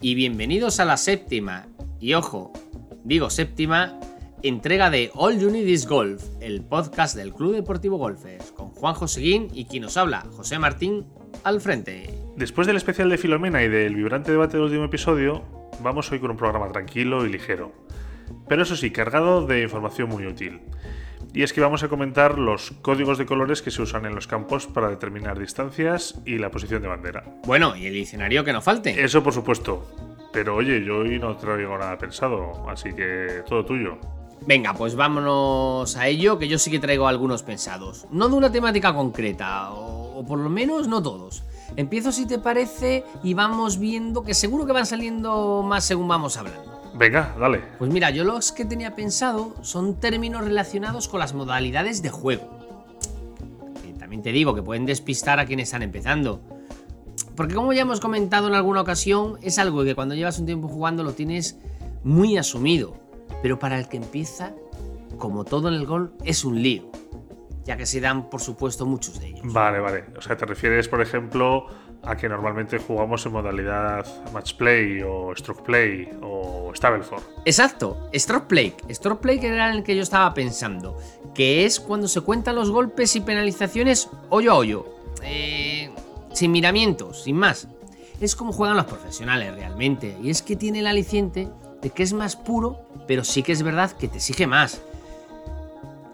Y 0.00 0.14
bienvenidos 0.14 0.80
a 0.80 0.84
la 0.84 0.96
séptima, 0.96 1.66
y 1.98 2.14
ojo, 2.14 2.52
digo 3.04 3.30
séptima, 3.30 3.98
entrega 4.42 4.90
de 4.90 5.10
All 5.14 5.38
You 5.38 5.50
Need 5.50 5.66
Is 5.66 5.86
Golf, 5.86 6.22
el 6.40 6.62
podcast 6.62 7.16
del 7.16 7.32
Club 7.32 7.54
Deportivo 7.54 7.96
Golfers, 7.96 8.52
con 8.52 8.68
Juan 8.70 8.94
Joseguín 8.94 9.48
y 9.54 9.64
quien 9.64 9.84
nos 9.84 9.96
habla, 9.96 10.26
José 10.36 10.58
Martín, 10.58 11.06
al 11.44 11.60
frente. 11.60 12.14
Después 12.36 12.66
del 12.66 12.76
especial 12.76 13.08
de 13.08 13.18
Filomena 13.18 13.62
y 13.62 13.68
del 13.68 13.94
vibrante 13.94 14.30
debate 14.30 14.58
del 14.58 14.66
último 14.66 14.84
episodio, 14.84 15.42
vamos 15.82 16.10
hoy 16.12 16.18
con 16.18 16.32
un 16.32 16.36
programa 16.36 16.70
tranquilo 16.70 17.24
y 17.24 17.32
ligero, 17.32 17.72
pero 18.48 18.64
eso 18.64 18.76
sí, 18.76 18.90
cargado 18.90 19.46
de 19.46 19.62
información 19.62 20.08
muy 20.08 20.26
útil. 20.26 20.60
Y 21.34 21.42
es 21.42 21.52
que 21.52 21.60
vamos 21.60 21.82
a 21.82 21.88
comentar 21.88 22.38
los 22.38 22.72
códigos 22.82 23.16
de 23.16 23.24
colores 23.24 23.62
que 23.62 23.70
se 23.70 23.80
usan 23.80 24.04
en 24.04 24.14
los 24.14 24.26
campos 24.26 24.66
para 24.66 24.88
determinar 24.88 25.38
distancias 25.38 26.14
y 26.26 26.36
la 26.38 26.50
posición 26.50 26.82
de 26.82 26.88
bandera. 26.88 27.24
Bueno, 27.46 27.74
y 27.74 27.86
el 27.86 27.94
diccionario 27.94 28.44
que 28.44 28.52
no 28.52 28.60
falte. 28.60 29.02
Eso 29.02 29.22
por 29.22 29.32
supuesto. 29.32 29.86
Pero 30.32 30.56
oye, 30.56 30.84
yo 30.84 30.98
hoy 30.98 31.18
no 31.18 31.36
traigo 31.36 31.76
nada 31.78 31.96
pensado, 31.98 32.68
así 32.68 32.92
que 32.92 33.42
todo 33.48 33.64
tuyo. 33.64 33.98
Venga, 34.46 34.74
pues 34.74 34.94
vámonos 34.94 35.96
a 35.96 36.08
ello, 36.08 36.38
que 36.38 36.48
yo 36.48 36.58
sí 36.58 36.70
que 36.70 36.78
traigo 36.78 37.06
algunos 37.06 37.42
pensados. 37.42 38.06
No 38.10 38.28
de 38.28 38.34
una 38.34 38.50
temática 38.50 38.92
concreta, 38.92 39.72
o, 39.72 40.18
o 40.18 40.26
por 40.26 40.38
lo 40.38 40.50
menos 40.50 40.88
no 40.88 41.02
todos. 41.02 41.44
Empiezo 41.76 42.12
si 42.12 42.26
te 42.26 42.38
parece 42.38 43.04
y 43.22 43.34
vamos 43.34 43.78
viendo 43.78 44.22
que 44.22 44.34
seguro 44.34 44.66
que 44.66 44.72
van 44.72 44.86
saliendo 44.86 45.62
más 45.62 45.84
según 45.84 46.08
vamos 46.08 46.36
hablando. 46.36 46.71
Venga, 46.94 47.34
dale. 47.38 47.62
Pues 47.78 47.90
mira, 47.90 48.10
yo 48.10 48.24
los 48.24 48.52
que 48.52 48.64
tenía 48.64 48.94
pensado 48.94 49.54
son 49.62 49.98
términos 49.98 50.44
relacionados 50.44 51.08
con 51.08 51.20
las 51.20 51.34
modalidades 51.34 52.02
de 52.02 52.10
juego. 52.10 52.50
Que 53.82 53.92
también 53.94 54.22
te 54.22 54.32
digo 54.32 54.54
que 54.54 54.62
pueden 54.62 54.86
despistar 54.86 55.40
a 55.40 55.46
quienes 55.46 55.68
están 55.68 55.82
empezando. 55.82 56.42
Porque 57.36 57.54
como 57.54 57.72
ya 57.72 57.82
hemos 57.82 58.00
comentado 58.00 58.48
en 58.48 58.54
alguna 58.54 58.82
ocasión, 58.82 59.38
es 59.42 59.58
algo 59.58 59.84
que 59.84 59.94
cuando 59.94 60.14
llevas 60.14 60.38
un 60.38 60.46
tiempo 60.46 60.68
jugando 60.68 61.02
lo 61.02 61.12
tienes 61.14 61.58
muy 62.04 62.36
asumido. 62.36 62.94
Pero 63.42 63.58
para 63.58 63.78
el 63.78 63.88
que 63.88 63.96
empieza, 63.96 64.52
como 65.18 65.44
todo 65.44 65.68
en 65.68 65.74
el 65.74 65.86
gol, 65.86 66.12
es 66.24 66.44
un 66.44 66.62
lío. 66.62 66.90
Ya 67.64 67.76
que 67.76 67.86
se 67.86 68.00
dan, 68.00 68.28
por 68.28 68.40
supuesto, 68.40 68.86
muchos 68.86 69.20
de 69.20 69.28
ellos. 69.28 69.40
Vale, 69.44 69.78
vale. 69.78 70.04
O 70.16 70.20
sea, 70.20 70.36
te 70.36 70.44
refieres, 70.44 70.88
por 70.88 71.00
ejemplo, 71.00 71.66
a 72.04 72.16
que 72.16 72.28
normalmente 72.28 72.78
jugamos 72.78 73.24
en 73.26 73.32
modalidad 73.32 74.04
match 74.32 74.54
play 74.54 75.02
o 75.02 75.32
stroke 75.36 75.62
play 75.62 76.08
o 76.20 76.72
Stableford. 76.74 77.22
Exacto, 77.44 78.08
stroke 78.14 78.46
play. 78.46 78.74
Stroke 78.90 79.20
play 79.20 79.38
que 79.38 79.48
era 79.48 79.72
el 79.72 79.82
que 79.82 79.94
yo 79.94 80.02
estaba 80.02 80.34
pensando. 80.34 80.98
Que 81.34 81.64
es 81.64 81.78
cuando 81.78 82.08
se 82.08 82.20
cuentan 82.20 82.56
los 82.56 82.70
golpes 82.70 83.14
y 83.16 83.20
penalizaciones 83.20 84.08
hoyo 84.30 84.52
a 84.52 84.54
hoyo. 84.56 84.86
Eh, 85.22 85.90
sin 86.32 86.50
miramientos, 86.50 87.22
sin 87.22 87.36
más. 87.36 87.68
Es 88.20 88.36
como 88.36 88.52
juegan 88.52 88.76
los 88.76 88.86
profesionales 88.86 89.54
realmente. 89.54 90.16
Y 90.22 90.30
es 90.30 90.42
que 90.42 90.56
tiene 90.56 90.80
el 90.80 90.86
aliciente 90.86 91.48
de 91.80 91.90
que 91.90 92.02
es 92.02 92.12
más 92.12 92.36
puro, 92.36 92.80
pero 93.06 93.24
sí 93.24 93.42
que 93.42 93.52
es 93.52 93.62
verdad 93.62 93.92
que 93.92 94.08
te 94.08 94.16
exige 94.16 94.46
más. 94.46 94.82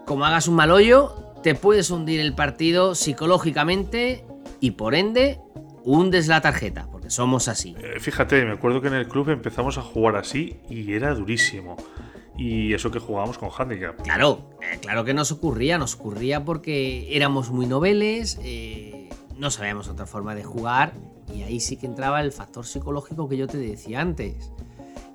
Como 0.05 0.25
hagas 0.25 0.47
un 0.47 0.55
mal 0.55 0.71
hoyo, 0.71 1.15
te 1.43 1.55
puedes 1.55 1.89
hundir 1.91 2.19
el 2.19 2.33
partido 2.33 2.95
psicológicamente 2.95 4.25
y 4.59 4.71
por 4.71 4.95
ende 4.95 5.39
hundes 5.83 6.27
la 6.27 6.41
tarjeta, 6.41 6.87
porque 6.91 7.09
somos 7.09 7.47
así. 7.47 7.75
Eh, 7.79 7.99
fíjate, 7.99 8.43
me 8.45 8.53
acuerdo 8.53 8.81
que 8.81 8.87
en 8.87 8.95
el 8.95 9.07
club 9.07 9.29
empezamos 9.29 9.77
a 9.77 9.81
jugar 9.81 10.15
así 10.15 10.59
y 10.69 10.93
era 10.93 11.13
durísimo. 11.13 11.77
Y 12.37 12.73
eso 12.73 12.89
que 12.89 12.99
jugábamos 12.99 13.37
con 13.37 13.49
handicap. 13.55 14.01
Claro, 14.01 14.49
eh, 14.61 14.79
claro 14.79 15.03
que 15.03 15.13
nos 15.13 15.31
ocurría, 15.31 15.77
nos 15.77 15.95
ocurría 15.95 16.45
porque 16.45 17.15
éramos 17.15 17.51
muy 17.51 17.65
noveles, 17.65 18.39
eh, 18.41 19.09
no 19.35 19.51
sabíamos 19.51 19.89
otra 19.89 20.05
forma 20.05 20.35
de 20.35 20.43
jugar 20.43 20.93
y 21.33 21.43
ahí 21.43 21.59
sí 21.59 21.75
que 21.75 21.85
entraba 21.85 22.21
el 22.21 22.31
factor 22.31 22.65
psicológico 22.65 23.27
que 23.27 23.37
yo 23.37 23.47
te 23.47 23.57
decía 23.57 23.99
antes. 23.99 24.51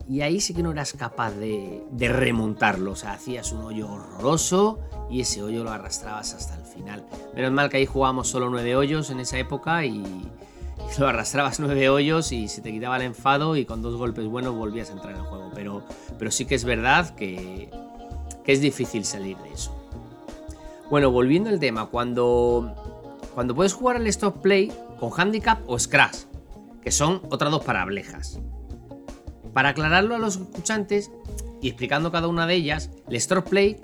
Y 0.07 0.21
ahí 0.21 0.39
sí 0.39 0.53
que 0.53 0.63
no 0.63 0.71
eras 0.71 0.93
capaz 0.93 1.31
de, 1.31 1.83
de 1.91 2.09
remontarlo, 2.11 2.93
o 2.93 2.97
sea, 2.97 3.13
hacías 3.13 3.53
un 3.53 3.63
hoyo 3.63 3.91
horroroso 3.91 4.81
y 5.11 5.23
ese 5.23 5.43
hoyo 5.43 5.65
lo 5.65 5.71
arrastrabas 5.71 6.35
hasta 6.35 6.57
el 6.57 6.65
final. 6.67 7.07
Menos 7.35 7.53
mal 7.53 7.71
que 7.71 7.79
ahí 7.79 7.87
jugábamos 7.87 8.29
solo 8.29 8.51
nueve 8.51 8.77
hoyos 8.77 9.09
en 9.09 9.21
esa 9.21 9.39
época 9.39 9.87
y, 9.87 10.31
lo 10.99 11.09
arrastrabas 11.09 11.61
nueve 11.61 11.89
hoyos 11.89 12.33
y 12.33 12.49
se 12.49 12.61
te 12.61 12.71
quitaba 12.71 12.97
el 12.97 13.03
enfado 13.03 13.57
y 13.57 13.65
con 13.65 13.83
dos 13.83 13.97
golpes 13.97 14.27
buenos 14.27 14.55
volvías 14.55 14.91
a 14.91 14.93
entrar 14.93 15.15
en 15.15 15.21
el 15.21 15.27
juego. 15.27 15.51
Pero, 15.55 15.83
pero 16.19 16.31
sí 16.31 16.45
que 16.45 16.55
es 16.55 16.65
verdad 16.65 17.15
que, 17.15 17.71
que 18.45 18.53
es 18.53 18.61
difícil 18.61 19.05
salir 19.05 19.37
de 19.39 19.53
eso. 19.53 19.75
Bueno, 20.91 21.11
volviendo 21.11 21.51
al 21.51 21.59
tema, 21.59 21.87
cuando, 21.87 22.75
cuando 23.35 23.55
puedes 23.55 23.73
jugar 23.73 23.97
al 23.97 24.07
stop 24.07 24.43
play 24.43 24.73
con 25.01 25.11
handicap 25.19 25.59
o 25.67 25.79
scratch, 25.79 26.19
que 26.83 26.91
son 26.91 27.23
otras 27.31 27.51
dos 27.51 27.65
parablejas. 27.65 28.39
Para 29.53 29.71
aclararlo 29.71 30.15
a 30.15 30.19
los 30.19 30.37
escuchantes 30.37 31.11
y 31.63 31.69
explicando 31.69 32.13
cada 32.13 32.29
una 32.29 32.47
de 32.47 32.55
ellas, 32.55 32.91
el 33.09 33.17
stop 33.17 33.49
play 33.49 33.81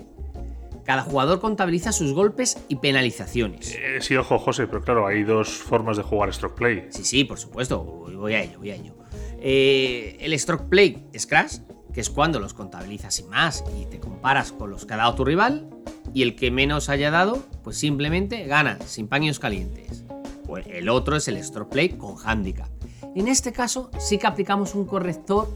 cada 0.84 1.02
jugador 1.02 1.41
contabiliza 1.41 1.92
sus 1.92 2.12
golpes 2.12 2.58
y 2.68 2.76
penalizaciones. 2.76 3.74
Eh, 3.74 3.98
sí, 4.00 4.16
ojo, 4.16 4.38
José, 4.38 4.66
pero 4.66 4.82
claro, 4.82 5.06
hay 5.06 5.22
dos 5.22 5.48
formas 5.48 5.96
de 5.96 6.02
jugar 6.02 6.32
stroke 6.32 6.54
play. 6.54 6.86
Sí, 6.91 7.04
sí, 7.04 7.24
por 7.24 7.38
supuesto, 7.38 7.82
voy 7.82 8.34
a 8.34 8.42
ello, 8.42 8.58
voy 8.58 8.70
a 8.70 8.74
ello. 8.74 8.94
Eh, 9.41 10.16
el 10.20 10.38
stroke 10.38 10.68
play 10.68 11.06
scratch, 11.18 11.58
que 11.92 12.00
es 12.00 12.10
cuando 12.10 12.38
los 12.38 12.54
contabilizas 12.54 13.14
sin 13.14 13.28
más 13.28 13.64
y 13.80 13.86
te 13.86 13.98
comparas 13.98 14.52
con 14.52 14.70
los 14.70 14.86
que 14.86 14.94
ha 14.94 14.98
dado 14.98 15.14
tu 15.14 15.24
rival, 15.24 15.68
y 16.12 16.22
el 16.22 16.34
que 16.36 16.50
menos 16.50 16.88
haya 16.88 17.10
dado, 17.10 17.42
pues 17.62 17.78
simplemente 17.78 18.44
gana, 18.47 18.78
sin 18.86 19.08
paños 19.08 19.38
calientes. 19.38 20.04
Pues 20.47 20.66
el 20.68 20.88
otro 20.88 21.16
es 21.16 21.28
el 21.28 21.42
stroke 21.42 21.70
play 21.70 21.88
con 21.91 22.16
handicap. 22.24 22.68
En 23.14 23.28
este 23.28 23.52
caso 23.52 23.91
sí 23.98 24.18
que 24.18 24.26
aplicamos 24.26 24.74
un 24.74 24.84
corrector 24.84 25.48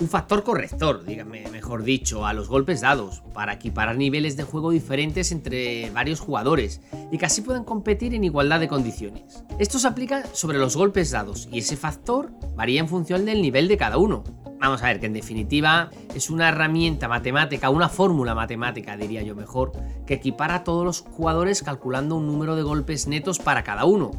un 0.00 0.08
factor 0.08 0.44
corrector, 0.44 1.04
dígame 1.04 1.48
mejor 1.50 1.82
dicho, 1.82 2.24
a 2.24 2.32
los 2.32 2.48
golpes 2.48 2.80
dados, 2.80 3.22
para 3.34 3.54
equiparar 3.54 3.96
niveles 3.96 4.36
de 4.36 4.44
juego 4.44 4.70
diferentes 4.70 5.32
entre 5.32 5.90
varios 5.90 6.20
jugadores 6.20 6.80
y 7.10 7.18
que 7.18 7.26
así 7.26 7.42
puedan 7.42 7.64
competir 7.64 8.14
en 8.14 8.24
igualdad 8.24 8.60
de 8.60 8.68
condiciones. 8.68 9.44
Esto 9.58 9.78
se 9.78 9.88
aplica 9.88 10.24
sobre 10.32 10.58
los 10.58 10.76
golpes 10.76 11.10
dados 11.10 11.48
y 11.50 11.58
ese 11.58 11.76
factor 11.76 12.30
varía 12.54 12.80
en 12.80 12.88
función 12.88 13.24
del 13.24 13.42
nivel 13.42 13.66
de 13.66 13.76
cada 13.76 13.98
uno. 13.98 14.22
Vamos 14.60 14.82
a 14.82 14.86
ver 14.86 15.00
que 15.00 15.06
en 15.06 15.12
definitiva 15.12 15.90
es 16.14 16.30
una 16.30 16.48
herramienta 16.48 17.08
matemática, 17.08 17.70
una 17.70 17.88
fórmula 17.88 18.34
matemática 18.34 18.96
diría 18.96 19.22
yo 19.22 19.34
mejor, 19.34 19.72
que 20.06 20.14
equipara 20.14 20.56
a 20.56 20.64
todos 20.64 20.84
los 20.84 21.00
jugadores 21.00 21.62
calculando 21.62 22.16
un 22.16 22.26
número 22.26 22.56
de 22.56 22.62
golpes 22.62 23.06
netos 23.06 23.38
para 23.38 23.62
cada 23.62 23.84
uno. 23.84 24.10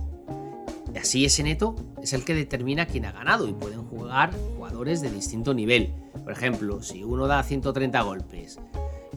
Y 0.93 0.97
así 0.97 1.25
ese 1.25 1.43
neto 1.43 1.75
es 2.01 2.13
el 2.13 2.25
que 2.25 2.33
determina 2.33 2.85
quién 2.85 3.05
ha 3.05 3.11
ganado 3.11 3.47
y 3.47 3.53
pueden 3.53 3.83
jugar 3.85 4.31
jugadores 4.55 5.01
de 5.01 5.09
distinto 5.09 5.53
nivel. 5.53 5.93
Por 6.23 6.31
ejemplo, 6.31 6.81
si 6.81 7.03
uno 7.03 7.27
da 7.27 7.43
130 7.43 8.01
golpes 8.01 8.59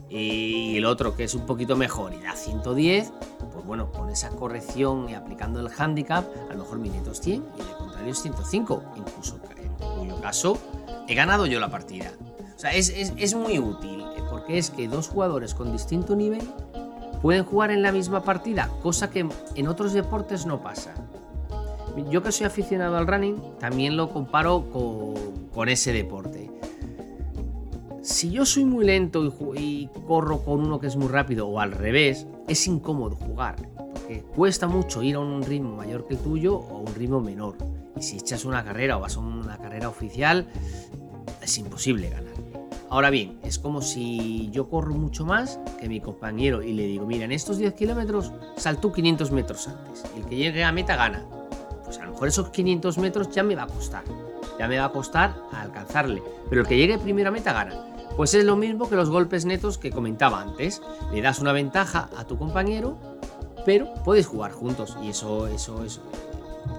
y 0.08 0.76
el 0.76 0.84
otro 0.84 1.16
que 1.16 1.24
es 1.24 1.34
un 1.34 1.46
poquito 1.46 1.76
mejor 1.76 2.12
y 2.14 2.22
da 2.22 2.34
110, 2.36 3.12
pues 3.52 3.64
bueno, 3.64 3.90
con 3.90 4.10
esa 4.10 4.30
corrección 4.30 5.08
y 5.08 5.14
aplicando 5.14 5.60
el 5.60 5.68
handicap, 5.76 6.24
a 6.50 6.54
lo 6.54 6.60
mejor 6.60 6.78
mi 6.78 6.88
neto 6.88 7.12
es 7.12 7.20
100 7.20 7.34
y 7.34 7.60
el 7.60 7.76
contrario 7.76 8.12
es 8.12 8.22
105. 8.22 8.82
Incluso 8.96 9.38
en 9.56 9.98
cuyo 9.98 10.20
caso 10.20 10.58
he 11.08 11.14
ganado 11.14 11.46
yo 11.46 11.60
la 11.60 11.70
partida. 11.70 12.12
O 12.54 12.58
sea, 12.58 12.74
es, 12.74 12.90
es, 12.90 13.12
es 13.16 13.34
muy 13.34 13.58
útil 13.58 14.04
porque 14.30 14.58
es 14.58 14.70
que 14.70 14.88
dos 14.88 15.08
jugadores 15.08 15.54
con 15.54 15.72
distinto 15.72 16.14
nivel 16.14 16.42
pueden 17.20 17.44
jugar 17.44 17.70
en 17.70 17.82
la 17.82 17.92
misma 17.92 18.22
partida, 18.22 18.68
cosa 18.82 19.10
que 19.10 19.28
en 19.54 19.68
otros 19.68 19.92
deportes 19.92 20.46
no 20.46 20.62
pasa 20.62 20.94
yo 22.10 22.22
que 22.22 22.32
soy 22.32 22.46
aficionado 22.46 22.96
al 22.96 23.06
running, 23.06 23.36
también 23.58 23.96
lo 23.96 24.10
comparo 24.10 24.64
con, 25.54 25.68
ese 25.68 25.92
deporte. 25.92 26.50
Si 28.02 28.30
yo 28.30 28.44
soy 28.44 28.64
muy 28.64 28.84
lento 28.84 29.32
y, 29.56 29.88
corro 30.06 30.42
con 30.42 30.60
uno 30.60 30.80
que 30.80 30.88
es 30.88 30.96
muy 30.96 31.08
rápido 31.08 31.46
o 31.48 31.60
al 31.60 31.72
revés, 31.72 32.26
es 32.48 32.66
incómodo 32.66 33.14
jugar, 33.14 33.56
porque 33.76 34.22
cuesta 34.34 34.66
mucho 34.66 35.02
ir 35.02 35.16
a 35.16 35.20
un 35.20 35.42
ritmo 35.42 35.76
mayor 35.76 36.06
que 36.06 36.14
el 36.14 36.20
tuyo 36.20 36.56
o 36.56 36.78
a 36.78 36.80
un 36.80 36.94
ritmo 36.94 37.20
menor. 37.20 37.56
Y 37.96 38.02
si 38.02 38.16
echas 38.16 38.44
una 38.44 38.64
carrera 38.64 38.96
o 38.96 39.00
vas 39.00 39.16
a 39.16 39.20
una 39.20 39.56
carrera 39.58 39.88
oficial, 39.88 40.48
es 41.40 41.58
imposible 41.58 42.10
ganar. 42.10 42.32
Ahora 42.90 43.08
bien, 43.08 43.38
es 43.42 43.58
como 43.58 43.80
si 43.80 44.50
yo 44.50 44.68
corro 44.68 44.94
mucho 44.94 45.24
más 45.24 45.58
que 45.80 45.88
mi 45.88 46.00
compañero 46.00 46.62
y 46.62 46.74
le 46.74 46.86
digo, 46.86 47.06
mira, 47.06 47.24
en 47.24 47.32
estos 47.32 47.56
10 47.56 47.72
kilómetros 47.74 48.32
saltó 48.56 48.92
500 48.92 49.30
metros 49.30 49.68
antes. 49.68 50.04
El 50.16 50.26
que 50.26 50.36
llegue 50.36 50.64
a 50.64 50.72
meta 50.72 50.96
gana 50.96 51.24
pues 51.92 52.00
a 52.00 52.06
lo 52.06 52.12
mejor 52.12 52.28
esos 52.28 52.48
500 52.48 52.96
metros 52.96 53.30
ya 53.30 53.42
me 53.42 53.54
va 53.54 53.64
a 53.64 53.66
costar. 53.66 54.02
Ya 54.58 54.66
me 54.66 54.78
va 54.78 54.86
a 54.86 54.92
costar 54.92 55.34
alcanzarle. 55.52 56.22
Pero 56.48 56.62
el 56.62 56.66
que 56.66 56.78
llegue 56.78 56.98
primero 56.98 57.28
a 57.28 57.52
gana. 57.52 57.74
Pues 58.16 58.32
es 58.32 58.44
lo 58.44 58.56
mismo 58.56 58.88
que 58.88 58.96
los 58.96 59.10
golpes 59.10 59.44
netos 59.44 59.76
que 59.76 59.90
comentaba 59.90 60.40
antes. 60.40 60.80
Le 61.12 61.20
das 61.20 61.38
una 61.40 61.52
ventaja 61.52 62.08
a 62.16 62.26
tu 62.26 62.38
compañero, 62.38 62.96
pero 63.66 63.92
puedes 64.04 64.26
jugar 64.26 64.52
juntos. 64.52 64.96
Y 65.02 65.10
eso, 65.10 65.46
eso, 65.48 65.84
eso 65.84 66.02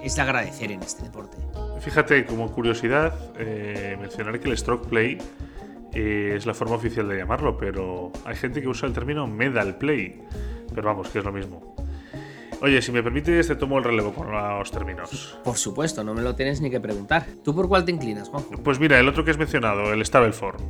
es 0.02 0.16
de 0.16 0.22
agradecer 0.24 0.72
en 0.72 0.82
este 0.82 1.04
deporte. 1.04 1.38
Fíjate, 1.80 2.26
como 2.26 2.52
curiosidad, 2.52 3.14
eh, 3.38 3.96
mencionar 4.02 4.40
que 4.40 4.50
el 4.50 4.58
stroke 4.58 4.88
play 4.88 5.20
eh, 5.94 6.34
es 6.36 6.48
la 6.48 6.56
forma 6.56 6.76
oficial 6.76 7.08
de 7.08 7.18
llamarlo, 7.18 7.56
pero 7.56 8.12
hay 8.26 8.36
gente 8.36 8.62
que 8.62 8.68
usa 8.68 8.88
el 8.88 8.96
término 8.96 9.28
medal 9.28 9.78
play. 9.78 10.24
Pero 10.74 10.88
vamos, 10.88 11.10
que 11.10 11.20
es 11.20 11.26
lo 11.26 11.32
mismo. 11.32 11.73
Oye, 12.64 12.82
si 12.82 12.94
me 12.94 13.04
permites, 13.04 13.50
te 13.50 13.58
tomo 13.58 13.78
el 13.78 13.84
relevo 13.84 14.14
con 14.14 14.32
los 14.32 14.72
términos. 14.72 15.38
Por 15.44 15.58
supuesto, 15.58 16.02
no 16.02 16.14
me 16.14 16.22
lo 16.22 16.34
tienes 16.34 16.62
ni 16.62 16.72
que 16.72 16.80
preguntar. 16.80 17.26
¿Tú 17.44 17.54
por 17.54 17.68
cuál 17.68 17.84
te 17.84 17.92
inclinas, 17.92 18.30
Juanjo? 18.30 18.52
Pues 18.64 18.80
mira, 18.80 18.98
el 19.02 19.10
otro 19.10 19.26
que 19.26 19.32
has 19.32 19.38
mencionado, 19.38 19.92
el 19.92 20.06
Stableford. 20.06 20.62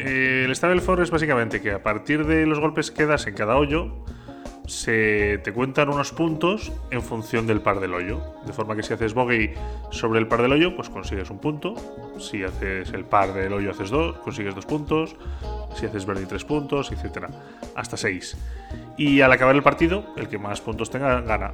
Eh, 0.00 0.42
el 0.46 0.56
Stableford 0.56 1.02
es 1.02 1.12
básicamente 1.12 1.62
que 1.62 1.70
a 1.70 1.80
partir 1.80 2.26
de 2.26 2.44
los 2.44 2.58
golpes 2.58 2.90
que 2.90 3.06
das 3.06 3.28
en 3.28 3.34
cada 3.34 3.56
hoyo, 3.56 4.04
se 4.66 5.38
te 5.44 5.52
cuentan 5.52 5.90
unos 5.90 6.10
puntos 6.10 6.72
en 6.90 7.02
función 7.02 7.46
del 7.46 7.60
par 7.60 7.78
del 7.78 7.94
hoyo. 7.94 8.20
De 8.44 8.52
forma 8.52 8.74
que 8.74 8.82
si 8.82 8.94
haces 8.94 9.14
bogey 9.14 9.54
sobre 9.92 10.18
el 10.18 10.26
par 10.26 10.42
del 10.42 10.50
hoyo, 10.50 10.74
pues 10.74 10.90
consigues 10.90 11.30
un 11.30 11.38
punto. 11.38 11.76
Si 12.18 12.42
haces 12.42 12.92
el 12.92 13.04
par 13.04 13.32
del 13.32 13.52
hoyo, 13.52 13.70
haces 13.70 13.90
dos, 13.90 14.18
consigues 14.18 14.56
dos 14.56 14.66
puntos. 14.66 15.14
Si 15.76 15.86
haces 15.86 16.04
birdie, 16.04 16.26
tres 16.26 16.44
puntos, 16.44 16.90
etcétera. 16.90 17.30
Hasta 17.76 17.96
seis. 17.96 18.36
Y 18.98 19.20
al 19.20 19.30
acabar 19.32 19.54
el 19.54 19.62
partido, 19.62 20.04
el 20.16 20.28
que 20.28 20.38
más 20.38 20.60
puntos 20.60 20.90
tenga, 20.90 21.20
gana. 21.20 21.52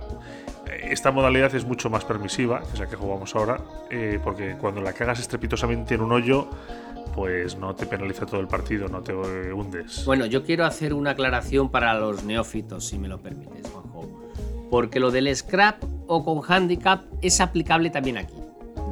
Esta 0.82 1.12
modalidad 1.12 1.54
es 1.54 1.66
mucho 1.66 1.90
más 1.90 2.04
permisiva, 2.04 2.60
que 2.60 2.72
es 2.72 2.80
la 2.80 2.88
que 2.88 2.96
jugamos 2.96 3.36
ahora, 3.36 3.60
eh, 3.90 4.18
porque 4.24 4.56
cuando 4.58 4.80
la 4.80 4.94
cagas 4.94 5.20
estrepitosamente 5.20 5.94
en 5.94 6.00
un 6.00 6.12
hoyo, 6.12 6.48
pues 7.14 7.56
no 7.56 7.74
te 7.74 7.86
penaliza 7.86 8.24
todo 8.24 8.40
el 8.40 8.48
partido, 8.48 8.88
no 8.88 9.02
te 9.02 9.12
hundes. 9.14 10.04
Bueno, 10.06 10.26
yo 10.26 10.42
quiero 10.42 10.64
hacer 10.64 10.94
una 10.94 11.10
aclaración 11.10 11.70
para 11.70 11.94
los 11.94 12.24
neófitos, 12.24 12.86
si 12.86 12.98
me 12.98 13.08
lo 13.08 13.20
permites, 13.20 13.70
Juanjo. 13.70 14.08
Porque 14.70 14.98
lo 14.98 15.10
del 15.10 15.34
scrap 15.36 15.82
o 16.06 16.24
con 16.24 16.40
handicap 16.50 17.04
es 17.20 17.40
aplicable 17.40 17.90
también 17.90 18.18
aquí. 18.18 18.34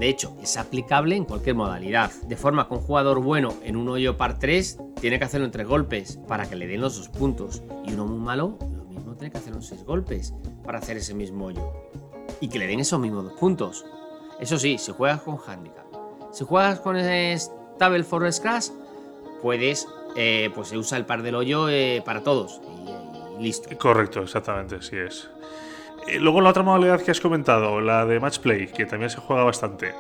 De 0.03 0.09
hecho, 0.09 0.37
es 0.43 0.57
aplicable 0.57 1.15
en 1.15 1.25
cualquier 1.25 1.55
modalidad. 1.55 2.11
De 2.27 2.35
forma 2.35 2.67
que 2.67 2.75
un 2.75 2.81
jugador 2.81 3.21
bueno 3.21 3.55
en 3.63 3.77
un 3.77 3.89
hoyo 3.89 4.17
par 4.17 4.37
3 4.37 4.79
tiene 5.01 5.21
que 5.21 5.27
hacerlo 5.27 5.47
en 5.47 5.53
tres 5.53 5.65
golpes 5.65 6.19
para 6.27 6.51
que 6.51 6.57
le 6.57 6.67
den 6.67 6.81
los 6.81 6.97
dos 6.97 7.09
puntos. 7.09 7.63
Y 7.87 7.93
uno 7.93 8.07
muy 8.07 8.19
malo, 8.19 8.59
lo 8.77 8.85
mismo 8.87 9.15
tiene 9.15 9.31
que 9.31 9.39
hacerlo 9.39 9.61
en 9.61 9.63
seis 9.63 9.85
golpes 9.85 10.35
para 10.65 10.81
hacer 10.81 10.97
ese 10.97 11.15
mismo 11.15 11.47
hoyo. 11.47 11.73
Y 12.41 12.49
que 12.49 12.59
le 12.59 12.67
den 12.67 12.81
esos 12.81 12.99
mismos 12.99 13.27
dos 13.27 13.35
puntos. 13.35 13.85
Eso 14.41 14.59
sí, 14.59 14.77
si 14.77 14.91
juegas 14.91 15.23
con 15.23 15.39
handicap. 15.47 15.87
Si 16.33 16.45
juegas 16.45 16.81
con 16.81 16.97
Table 17.79 18.03
for 18.03 18.33
Scratch, 18.33 18.71
puedes, 19.41 19.87
eh, 20.17 20.51
pues 20.53 20.67
se 20.67 20.79
usa 20.79 20.99
el 20.99 21.07
par 21.07 21.23
del 21.23 21.37
hoyo 21.37 21.69
eh, 21.69 22.03
para 22.05 22.25
todos. 22.25 22.61
Y, 23.39 23.41
listo. 23.41 23.69
Correcto, 23.79 24.23
exactamente, 24.23 24.75
así 24.75 24.97
es. 24.97 25.31
Eh, 26.09 26.19
luego 26.19 26.41
la 26.41 26.51
otra 26.51 26.63
modalidad 26.63 27.01
que 27.01 27.11
has 27.11 27.21
comentado, 27.21 27.81
la 27.81 28.05
de 28.07 28.21
match 28.21 28.39
play, 28.39 28.67
que 28.67 28.87
también 28.87 29.11
se 29.11 29.19
juega 29.19 29.45
bastante. 29.45 29.95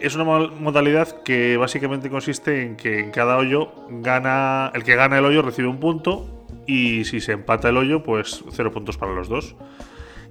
Es 0.00 0.14
una 0.14 0.24
modalidad 0.24 1.22
que 1.22 1.56
básicamente 1.56 2.10
consiste 2.10 2.62
en 2.62 2.76
que 2.76 3.00
en 3.00 3.10
cada 3.10 3.38
hoyo 3.38 3.72
gana 3.88 4.70
el 4.74 4.84
que 4.84 4.94
gana 4.94 5.18
el 5.18 5.24
hoyo 5.24 5.40
recibe 5.40 5.68
un 5.68 5.80
punto 5.80 6.28
y 6.66 7.04
si 7.04 7.20
se 7.20 7.32
empata 7.32 7.70
el 7.70 7.76
hoyo, 7.76 8.02
pues 8.02 8.44
cero 8.50 8.72
puntos 8.72 8.98
para 8.98 9.14
los 9.14 9.28
dos. 9.28 9.56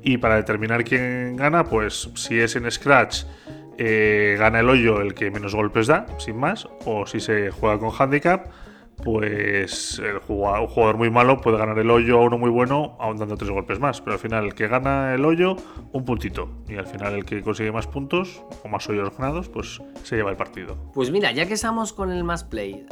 Y 0.03 0.17
para 0.17 0.35
determinar 0.35 0.83
quién 0.83 1.35
gana, 1.35 1.63
pues 1.63 2.11
si 2.13 2.39
es 2.39 2.55
en 2.55 2.69
Scratch, 2.69 3.23
eh, 3.77 4.35
gana 4.37 4.59
el 4.59 4.69
hoyo 4.69 5.01
el 5.01 5.15
que 5.15 5.31
menos 5.31 5.55
golpes 5.55 5.87
da, 5.87 6.05
sin 6.19 6.37
más. 6.37 6.67
O 6.85 7.07
si 7.07 7.19
se 7.19 7.49
juega 7.49 7.79
con 7.79 7.89
handicap, 7.91 8.47
pues 9.03 9.99
un 9.99 10.19
jugador 10.19 10.97
muy 10.97 11.09
malo 11.09 11.41
puede 11.41 11.57
ganar 11.57 11.77
el 11.77 11.89
hoyo 11.89 12.19
a 12.19 12.21
uno 12.21 12.37
muy 12.37 12.49
bueno, 12.49 12.97
aún 12.99 13.17
dando 13.17 13.37
tres 13.37 13.51
golpes 13.51 13.79
más. 13.79 14.01
Pero 14.01 14.13
al 14.13 14.19
final, 14.19 14.45
el 14.45 14.55
que 14.55 14.67
gana 14.67 15.13
el 15.13 15.25
hoyo, 15.25 15.55
un 15.91 16.05
puntito. 16.05 16.49
Y 16.67 16.75
al 16.75 16.87
final, 16.87 17.13
el 17.13 17.25
que 17.25 17.41
consigue 17.41 17.71
más 17.71 17.87
puntos 17.87 18.43
o 18.63 18.67
más 18.67 18.87
hoyos 18.89 19.15
ganados, 19.17 19.49
pues 19.49 19.81
se 20.03 20.15
lleva 20.15 20.31
el 20.31 20.37
partido. 20.37 20.77
Pues 20.93 21.11
mira, 21.11 21.31
ya 21.31 21.45
que 21.45 21.53
estamos 21.53 21.93
con 21.93 22.11
el 22.11 22.23
más 22.23 22.43
play, 22.43 22.85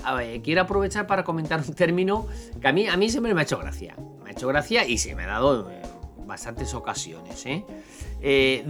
quiero 0.43 0.61
aprovechar 0.61 1.07
para 1.07 1.23
comentar 1.23 1.61
un 1.67 1.73
término 1.73 2.27
que 2.61 2.67
a 2.67 2.73
mí, 2.73 2.87
a 2.87 2.97
mí 2.97 3.09
siempre 3.09 3.33
me 3.33 3.41
ha 3.41 3.43
hecho 3.43 3.57
gracia. 3.57 3.95
Me 4.23 4.29
ha 4.29 4.33
hecho 4.33 4.47
gracia 4.47 4.85
y 4.87 4.97
se 4.97 5.15
me 5.15 5.23
ha 5.23 5.27
dado 5.27 5.69
en 5.71 6.27
bastantes 6.27 6.73
ocasiones. 6.73 7.45
¿eh? 7.45 7.65
Eh, 8.21 8.65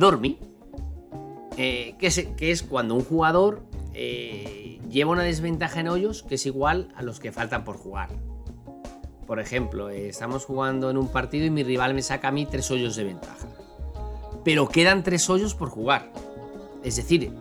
eh, 1.57 1.95
que, 1.97 2.51
es, 2.51 2.63
cuando 2.63 2.95
un 2.95 3.03
jugador 3.03 3.63
eh, 3.93 4.79
lleva 4.89 5.11
una 5.11 5.23
desventaja 5.23 5.79
en 5.79 5.87
hoyos 5.87 6.23
que 6.23 6.35
es 6.35 6.45
igual 6.45 6.89
a 6.95 7.01
los 7.01 7.19
que 7.19 7.31
faltan 7.31 7.63
por 7.63 7.77
jugar. 7.77 8.09
Por 9.27 9.39
ejemplo, 9.39 9.89
eh, 9.89 10.09
estamos 10.09 10.45
jugando 10.45 10.89
en 10.89 10.97
un 10.97 11.07
partido 11.07 11.45
y 11.45 11.49
mi 11.49 11.63
rival 11.63 11.93
me 11.93 12.01
saca 12.01 12.27
a 12.27 12.31
mí 12.31 12.45
tres 12.45 12.69
hoyos 12.71 12.95
de 12.95 13.05
ventaja. 13.05 13.47
Pero 14.43 14.67
quedan 14.67 15.03
tres 15.03 15.29
hoyos 15.29 15.55
por 15.55 15.69
jugar. 15.69 16.11
Es 16.83 16.97
decir, 16.97 17.31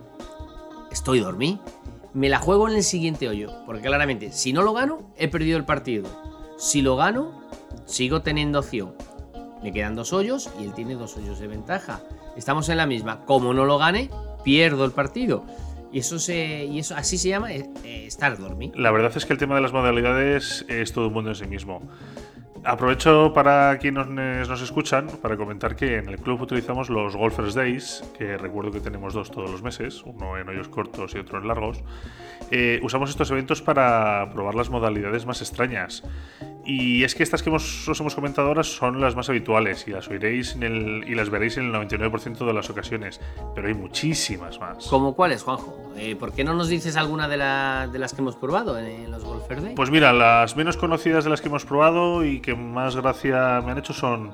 estoy 0.90 1.20
dormí. 1.20 1.58
Me 2.14 2.28
la 2.28 2.38
juego 2.38 2.69
en 2.69 2.76
el 2.76 2.84
siguiente 2.84 3.28
hoyo. 3.28 3.50
Porque 3.66 3.82
claramente, 3.82 4.31
si 4.32 4.52
no 4.52 4.62
lo 4.62 4.72
gano, 4.72 5.10
he 5.16 5.28
perdido 5.28 5.58
el 5.58 5.64
partido. 5.64 6.08
Si 6.56 6.82
lo 6.82 6.96
gano, 6.96 7.43
sigo 7.87 8.22
teniendo 8.22 8.60
opción. 8.60 8.94
Me 9.62 9.72
quedan 9.72 9.96
dos 9.96 10.12
hoyos 10.12 10.50
y 10.60 10.64
él 10.64 10.75
tiene 10.75 10.94
dos 10.94 11.16
hoyos 11.16 11.40
de 11.40 11.48
ventaja 11.48 12.02
estamos 12.37 12.69
en 12.69 12.76
la 12.78 12.87
misma. 12.87 13.25
Como 13.25 13.55
no 13.55 13.64
lo 13.64 13.78
gane, 13.78 14.10
pierdo 14.44 14.84
el 14.84 14.93
partido. 14.93 15.44
Y 15.92 15.98
eso, 15.98 16.18
se, 16.18 16.64
y 16.64 16.78
eso 16.78 16.96
así 16.96 17.18
se 17.18 17.28
llama 17.28 17.52
eh, 17.52 17.68
eh, 17.84 18.06
estar 18.06 18.38
dormido. 18.38 18.72
La 18.76 18.90
verdad 18.90 19.12
es 19.14 19.26
que 19.26 19.32
el 19.34 19.38
tema 19.38 19.54
de 19.54 19.60
las 19.60 19.72
modalidades 19.72 20.64
es 20.68 20.92
todo 20.92 21.08
un 21.08 21.14
mundo 21.14 21.30
en 21.30 21.36
sí 21.36 21.46
mismo. 21.46 21.82
Aprovecho 22.64 23.32
para 23.34 23.76
quienes 23.78 24.06
nos 24.06 24.62
escuchan 24.62 25.08
para 25.20 25.36
comentar 25.36 25.74
que 25.74 25.96
en 25.96 26.08
el 26.08 26.18
club 26.18 26.42
utilizamos 26.42 26.88
los 26.90 27.16
Golfers 27.16 27.54
Days, 27.54 28.04
que 28.16 28.38
recuerdo 28.38 28.70
que 28.70 28.78
tenemos 28.78 29.14
dos 29.14 29.32
todos 29.32 29.50
los 29.50 29.62
meses, 29.62 30.00
uno 30.04 30.38
en 30.38 30.48
hoyos 30.48 30.68
cortos 30.68 31.12
y 31.16 31.18
otro 31.18 31.38
en 31.38 31.48
largos. 31.48 31.82
Eh, 32.52 32.78
usamos 32.84 33.10
estos 33.10 33.28
eventos 33.32 33.62
para 33.62 34.30
probar 34.32 34.54
las 34.54 34.70
modalidades 34.70 35.26
más 35.26 35.40
extrañas. 35.40 36.04
Y 36.64 37.02
es 37.02 37.16
que 37.16 37.24
estas 37.24 37.42
que 37.42 37.50
os 37.50 38.00
hemos 38.00 38.14
comentado 38.14 38.46
ahora 38.46 38.62
son 38.62 39.00
las 39.00 39.16
más 39.16 39.28
habituales 39.28 39.86
y 39.88 39.90
las 39.90 40.08
oiréis 40.08 40.56
y 40.56 41.14
las 41.14 41.28
veréis 41.28 41.56
en 41.56 41.66
el 41.66 41.72
99% 41.72 42.46
de 42.46 42.52
las 42.52 42.70
ocasiones, 42.70 43.20
pero 43.54 43.66
hay 43.66 43.74
muchísimas 43.74 44.60
más. 44.60 44.86
¿Cómo 44.86 45.14
cuáles, 45.16 45.42
Juanjo? 45.42 45.92
Eh, 45.96 46.14
¿Por 46.14 46.32
qué 46.32 46.44
no 46.44 46.54
nos 46.54 46.68
dices 46.68 46.96
alguna 46.96 47.26
de, 47.26 47.36
las 47.36 48.12
que 48.12 48.20
hemos 48.20 48.36
probado 48.36 48.78
en, 48.78 49.10
los 49.10 49.24
Golfer 49.24 49.60
Days? 49.60 49.74
Pues 49.74 49.90
mira, 49.90 50.12
las 50.12 50.56
menos 50.56 50.76
conocidas 50.76 51.24
de 51.24 51.30
las 51.30 51.40
que 51.40 51.48
hemos 51.48 51.64
probado 51.64 52.24
y 52.24 52.40
que 52.40 52.54
más 52.54 52.94
gracia 52.94 53.60
me 53.64 53.72
han 53.72 53.78
hecho 53.78 53.92
son 53.92 54.30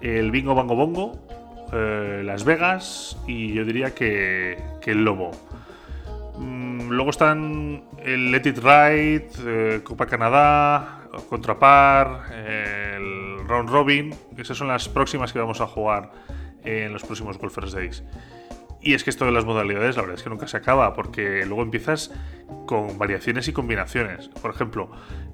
el 0.00 0.30
Bingo 0.30 0.54
Bango 0.54 0.76
Bongo, 0.76 1.18
eh, 1.72 2.22
Las 2.24 2.44
Vegas 2.44 3.18
y 3.26 3.52
yo 3.52 3.64
diría 3.64 3.94
que, 3.94 4.62
el 4.84 5.04
Lobo. 5.04 5.32
Mm, 6.38 6.90
luego 6.90 7.10
están 7.10 7.82
el 8.04 8.30
Let 8.30 8.42
It 8.44 8.58
Ride, 8.58 9.28
eh, 9.44 9.80
Copa 9.82 10.06
Canadá, 10.06 11.03
Contrapar, 11.28 12.32
el 12.32 13.46
Round 13.46 13.68
Robin, 13.68 14.14
esas 14.36 14.56
son 14.56 14.68
las 14.68 14.88
próximas 14.88 15.32
que 15.32 15.38
vamos 15.38 15.60
a 15.60 15.66
jugar 15.66 16.12
en 16.64 16.92
los 16.92 17.02
próximos 17.04 17.38
Golfers 17.38 17.72
Days. 17.72 18.02
Y 18.84 18.92
es 18.92 19.02
que 19.02 19.08
esto 19.08 19.24
de 19.24 19.32
las 19.32 19.46
modalidades, 19.46 19.96
la 19.96 20.02
verdad 20.02 20.18
es 20.18 20.22
que 20.22 20.28
nunca 20.28 20.46
se 20.46 20.58
acaba, 20.58 20.92
porque 20.92 21.46
luego 21.46 21.62
empiezas 21.62 22.12
con 22.66 22.98
variaciones 22.98 23.48
y 23.48 23.52
combinaciones. 23.54 24.28
Por 24.28 24.50
ejemplo, 24.50 24.90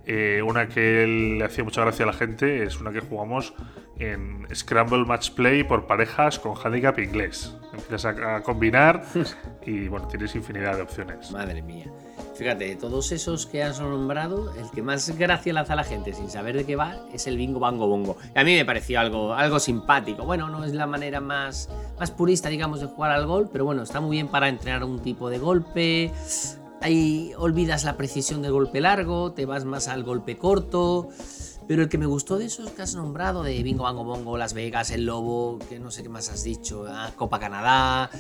eh, 0.07 0.41
una 0.47 0.69
que 0.69 1.07
le 1.39 1.45
hacía 1.45 1.65
mucha 1.65 1.81
gracia 1.81 2.05
a 2.05 2.07
la 2.07 2.13
gente 2.13 2.63
es 2.63 2.81
una 2.81 2.93
que 2.93 3.01
jugamos 3.01 3.55
en 3.99 4.47
Scramble 4.55 5.05
Match 5.05 5.33
Play 5.33 5.65
por 5.65 5.87
parejas 5.87 6.39
con 6.39 6.55
handicap 6.57 6.97
inglés. 7.01 7.57
Empiezas 7.73 8.05
a 8.05 8.41
combinar 8.43 9.03
y 9.67 9.89
bueno, 9.89 10.07
tienes 10.07 10.35
infinidad 10.37 10.77
de 10.77 10.83
opciones. 10.83 11.33
Madre 11.33 11.61
mía. 11.61 11.91
Fíjate, 12.41 12.75
todos 12.77 13.13
esos 13.13 13.45
que 13.45 13.63
has 13.63 13.83
nombrado, 13.83 14.55
el 14.55 14.71
que 14.71 14.81
más 14.81 15.11
gracia 15.19 15.53
lanza 15.53 15.75
a 15.75 15.77
la 15.77 15.85
gente 15.85 16.15
sin 16.15 16.31
saber 16.31 16.57
de 16.57 16.65
qué 16.65 16.75
va 16.75 16.97
es 17.13 17.27
el 17.27 17.37
bingo 17.37 17.61
bango 17.61 17.87
bongo. 17.87 18.17
a 18.35 18.43
mí 18.45 18.55
me 18.55 18.65
pareció 18.65 18.99
algo, 18.99 19.35
algo 19.35 19.61
simpático. 19.61 20.25
Bueno, 20.25 20.49
no 20.49 20.65
es 20.65 20.73
la 20.73 20.87
manera 20.87 21.21
más, 21.21 21.69
más 21.99 22.11
purista, 22.11 22.49
digamos, 22.49 22.81
de 22.81 22.87
jugar 22.87 23.11
al 23.11 23.27
gol, 23.27 23.51
pero 23.53 23.67
bueno, 23.67 23.83
está 23.83 24.01
muy 24.01 24.17
bien 24.17 24.29
para 24.29 24.49
entrenar 24.49 24.85
un 24.85 25.01
tipo 25.01 25.29
de 25.29 25.39
golpe. 25.39 26.13
Ahí 26.81 27.35
olvidas 27.37 27.85
la 27.85 27.99
precisión 27.99 28.41
del 28.41 28.53
golpe 28.53 28.81
largo, 28.81 29.33
te 29.33 29.45
vas 29.45 29.67
más 29.67 29.87
al 29.87 30.03
golpe 30.03 30.39
corto. 30.39 31.09
Pero 31.69 31.83
el 31.83 31.91
que 31.91 31.99
me 31.99 32.07
gustó 32.07 32.39
de 32.39 32.47
esos 32.47 32.71
que 32.71 32.81
has 32.81 32.95
nombrado, 32.95 33.43
de 33.43 33.63
Bingo 33.63 33.85
Bango 33.85 34.03
Bongo, 34.03 34.39
Las 34.39 34.55
Vegas, 34.55 34.91
El 34.91 35.05
Lobo, 35.05 35.59
que 35.69 35.79
no 35.79 35.91
sé 35.91 36.03
qué 36.03 36.09
más 36.09 36.31
has 36.31 36.43
dicho, 36.43 36.87
ah, 36.89 37.11
Copa 37.17 37.39
Canadá, 37.39 38.11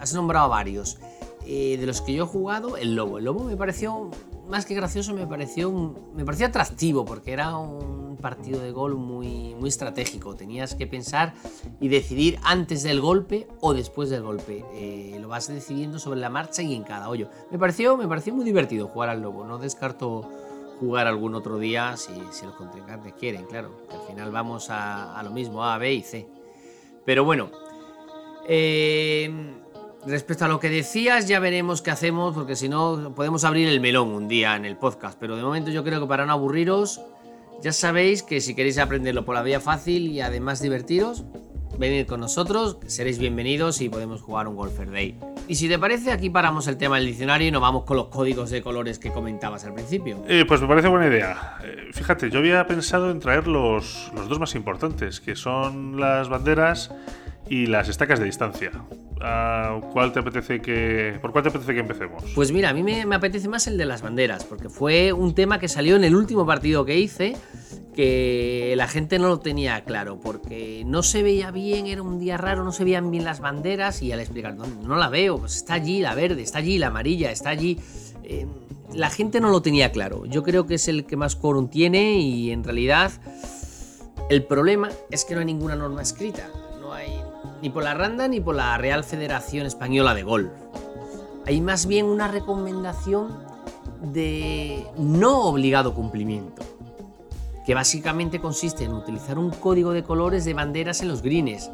has 0.00 0.12
nombrado 0.14 0.48
varios. 0.48 0.98
Eh, 1.46 1.76
de 1.78 1.86
los 1.86 2.00
que 2.00 2.12
yo 2.14 2.24
he 2.24 2.26
jugado, 2.26 2.76
el 2.76 2.94
lobo. 2.94 3.18
El 3.18 3.24
lobo 3.24 3.44
me 3.44 3.56
pareció, 3.56 4.10
más 4.48 4.64
que 4.64 4.74
gracioso, 4.74 5.12
me 5.14 5.26
pareció, 5.26 5.72
me 6.14 6.24
pareció 6.24 6.46
atractivo 6.46 7.04
porque 7.04 7.32
era 7.32 7.56
un 7.56 8.16
partido 8.16 8.60
de 8.60 8.70
gol 8.70 8.94
muy, 8.94 9.54
muy 9.56 9.68
estratégico. 9.68 10.34
Tenías 10.34 10.74
que 10.74 10.86
pensar 10.86 11.34
y 11.80 11.88
decidir 11.88 12.38
antes 12.44 12.82
del 12.82 13.00
golpe 13.00 13.48
o 13.60 13.74
después 13.74 14.08
del 14.08 14.22
golpe. 14.22 14.64
Eh, 14.74 15.18
lo 15.20 15.28
vas 15.28 15.48
decidiendo 15.48 15.98
sobre 15.98 16.20
la 16.20 16.30
marcha 16.30 16.62
y 16.62 16.74
en 16.74 16.84
cada 16.84 17.08
hoyo. 17.08 17.28
Me 17.50 17.58
pareció, 17.58 17.96
me 17.96 18.06
pareció 18.06 18.34
muy 18.34 18.44
divertido 18.44 18.88
jugar 18.88 19.08
al 19.08 19.20
lobo. 19.20 19.44
No 19.44 19.58
descarto 19.58 20.30
jugar 20.78 21.06
algún 21.06 21.34
otro 21.34 21.58
día 21.58 21.96
si, 21.96 22.12
si 22.30 22.46
los 22.46 22.54
contrincantes 22.54 23.12
quieren, 23.12 23.44
claro. 23.44 23.70
al 23.90 24.00
final 24.00 24.32
vamos 24.32 24.68
a, 24.68 25.16
a, 25.16 25.22
lo 25.22 25.30
mismo, 25.30 25.64
A, 25.64 25.78
B 25.78 25.92
y 25.92 26.02
C. 26.02 26.26
Pero 27.04 27.24
bueno. 27.24 27.50
Eh, 28.48 29.61
Respecto 30.04 30.44
a 30.44 30.48
lo 30.48 30.58
que 30.58 30.68
decías, 30.68 31.28
ya 31.28 31.38
veremos 31.38 31.80
qué 31.80 31.92
hacemos, 31.92 32.34
porque 32.34 32.56
si 32.56 32.68
no, 32.68 33.12
podemos 33.14 33.44
abrir 33.44 33.68
el 33.68 33.80
melón 33.80 34.08
un 34.08 34.26
día 34.26 34.56
en 34.56 34.64
el 34.64 34.76
podcast. 34.76 35.16
Pero 35.20 35.36
de 35.36 35.42
momento 35.42 35.70
yo 35.70 35.84
creo 35.84 36.00
que 36.00 36.06
para 36.08 36.26
no 36.26 36.32
aburriros, 36.32 37.00
ya 37.62 37.72
sabéis 37.72 38.24
que 38.24 38.40
si 38.40 38.56
queréis 38.56 38.78
aprenderlo 38.78 39.24
por 39.24 39.36
la 39.36 39.42
vía 39.42 39.60
fácil 39.60 40.08
y 40.08 40.20
además 40.20 40.60
divertiros, 40.60 41.24
venid 41.78 42.06
con 42.06 42.18
nosotros, 42.18 42.78
seréis 42.86 43.20
bienvenidos 43.20 43.80
y 43.80 43.88
podemos 43.88 44.22
jugar 44.22 44.48
un 44.48 44.56
Golfer 44.56 44.90
Day. 44.90 45.20
Y 45.46 45.54
si 45.54 45.68
te 45.68 45.78
parece, 45.78 46.10
aquí 46.10 46.30
paramos 46.30 46.66
el 46.66 46.78
tema 46.78 46.96
del 46.96 47.06
diccionario 47.06 47.46
y 47.46 47.50
nos 47.52 47.62
vamos 47.62 47.84
con 47.84 47.96
los 47.96 48.08
códigos 48.08 48.50
de 48.50 48.60
colores 48.60 48.98
que 48.98 49.12
comentabas 49.12 49.64
al 49.64 49.74
principio. 49.74 50.24
Eh, 50.26 50.44
pues 50.48 50.60
me 50.60 50.66
parece 50.66 50.88
buena 50.88 51.06
idea. 51.06 51.58
Eh, 51.62 51.90
fíjate, 51.92 52.28
yo 52.28 52.40
había 52.40 52.66
pensado 52.66 53.08
en 53.12 53.20
traer 53.20 53.46
los, 53.46 54.10
los 54.16 54.28
dos 54.28 54.40
más 54.40 54.56
importantes, 54.56 55.20
que 55.20 55.36
son 55.36 56.00
las 56.00 56.28
banderas 56.28 56.90
y 57.48 57.66
las 57.66 57.88
estacas 57.88 58.18
de 58.18 58.26
distancia. 58.26 58.70
Ah, 59.20 59.80
¿Cuál 59.92 60.12
te 60.12 60.20
apetece 60.20 60.60
que, 60.60 61.18
¿Por 61.20 61.32
cuál 61.32 61.44
te 61.44 61.50
apetece 61.50 61.74
que 61.74 61.80
empecemos? 61.80 62.24
Pues 62.34 62.50
mira, 62.50 62.70
a 62.70 62.72
mí 62.72 62.82
me, 62.82 63.02
apetece 63.14 63.48
más 63.48 63.66
el 63.66 63.78
de 63.78 63.86
las 63.86 64.02
banderas, 64.02 64.44
porque 64.44 64.68
fue 64.68 65.12
un 65.12 65.34
tema 65.34 65.58
que 65.58 65.68
salió 65.68 65.96
en 65.96 66.04
el 66.04 66.16
último 66.16 66.44
partido 66.46 66.84
que 66.84 66.98
hice, 66.98 67.36
que 67.94 68.74
la 68.76 68.88
gente 68.88 69.18
no 69.18 69.28
lo 69.28 69.38
tenía 69.38 69.84
claro, 69.84 70.18
porque 70.20 70.82
no 70.86 71.02
se 71.02 71.22
veía 71.22 71.50
bien, 71.50 71.86
era 71.86 72.02
un 72.02 72.18
día 72.18 72.36
raro, 72.36 72.64
no 72.64 72.72
se 72.72 72.84
veían 72.84 73.10
bien 73.10 73.24
las 73.24 73.40
banderas, 73.40 74.02
y 74.02 74.12
al 74.12 74.20
explicar, 74.20 74.54
no, 74.54 74.66
no 74.66 74.96
la 74.96 75.08
veo, 75.08 75.38
pues 75.38 75.56
está 75.56 75.74
allí 75.74 76.00
la 76.00 76.14
verde, 76.14 76.42
está 76.42 76.58
allí 76.58 76.78
la 76.78 76.88
amarilla, 76.88 77.30
está 77.30 77.50
allí... 77.50 77.78
Eh, 78.24 78.46
la 78.94 79.08
gente 79.08 79.40
no 79.40 79.48
lo 79.48 79.62
tenía 79.62 79.90
claro. 79.90 80.26
Yo 80.26 80.42
creo 80.42 80.66
que 80.66 80.74
es 80.74 80.86
el 80.86 81.06
que 81.06 81.16
más 81.16 81.34
quórum 81.34 81.68
tiene 81.68 82.18
y 82.18 82.50
en 82.50 82.62
realidad 82.62 83.10
el 84.28 84.44
problema 84.44 84.90
es 85.10 85.24
que 85.24 85.34
no 85.34 85.40
hay 85.40 85.46
ninguna 85.46 85.76
norma 85.76 86.02
escrita. 86.02 86.48
Ni 87.62 87.70
por 87.70 87.84
la 87.84 87.94
Randa 87.94 88.26
ni 88.26 88.40
por 88.40 88.56
la 88.56 88.76
Real 88.76 89.04
Federación 89.04 89.66
Española 89.66 90.14
de 90.14 90.24
Golf. 90.24 90.50
Hay 91.46 91.60
más 91.60 91.86
bien 91.86 92.06
una 92.06 92.26
recomendación 92.26 93.28
de 94.02 94.84
no 94.98 95.44
obligado 95.44 95.94
cumplimiento, 95.94 96.60
que 97.64 97.74
básicamente 97.76 98.40
consiste 98.40 98.82
en 98.82 98.92
utilizar 98.92 99.38
un 99.38 99.50
código 99.50 99.92
de 99.92 100.02
colores 100.02 100.44
de 100.44 100.54
banderas 100.54 101.02
en 101.02 101.08
los 101.08 101.22
greens, 101.22 101.70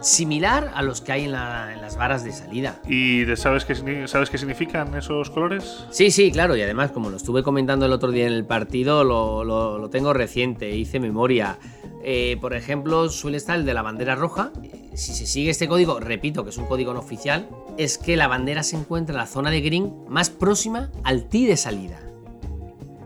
similar 0.00 0.70
a 0.74 0.82
los 0.82 1.00
que 1.00 1.12
hay 1.12 1.24
en, 1.24 1.32
la, 1.32 1.72
en, 1.72 1.80
las 1.80 1.96
varas 1.96 2.24
de 2.24 2.32
salida. 2.32 2.80
¿Y 2.88 3.24
sabes 3.36 3.64
qué, 3.64 3.74
sabes 4.06 4.30
qué 4.30 4.38
significan 4.38 4.94
esos 4.94 5.30
colores? 5.30 5.84
Sí, 5.90 6.10
sí, 6.10 6.30
claro, 6.32 6.56
y 6.56 6.62
además 6.62 6.90
como 6.90 7.10
lo 7.10 7.16
estuve 7.16 7.42
comentando 7.42 7.86
el 7.86 7.92
otro 7.92 8.10
día 8.10 8.26
en 8.26 8.32
el 8.32 8.44
partido, 8.44 9.04
lo, 9.04 9.44
lo, 9.44 9.78
lo 9.78 9.90
tengo 9.90 10.12
reciente, 10.12 10.70
hice 10.74 11.00
memoria. 11.00 11.58
Eh, 12.02 12.38
por 12.40 12.54
ejemplo, 12.54 13.10
suele 13.10 13.36
estar 13.36 13.58
el 13.58 13.66
de 13.66 13.74
la 13.74 13.82
bandera 13.82 14.14
roja. 14.14 14.52
Si 14.94 15.14
se 15.14 15.26
sigue 15.26 15.50
este 15.50 15.68
código, 15.68 16.00
repito 16.00 16.44
que 16.44 16.50
es 16.50 16.56
un 16.56 16.66
código 16.66 16.94
no 16.94 17.00
oficial, 17.00 17.48
es 17.76 17.98
que 17.98 18.16
la 18.16 18.26
bandera 18.26 18.62
se 18.62 18.76
encuentra 18.76 19.14
en 19.14 19.18
la 19.18 19.26
zona 19.26 19.50
de 19.50 19.60
green 19.60 19.94
más 20.08 20.30
próxima 20.30 20.90
al 21.04 21.28
tee 21.28 21.46
de 21.46 21.56
salida. 21.56 22.00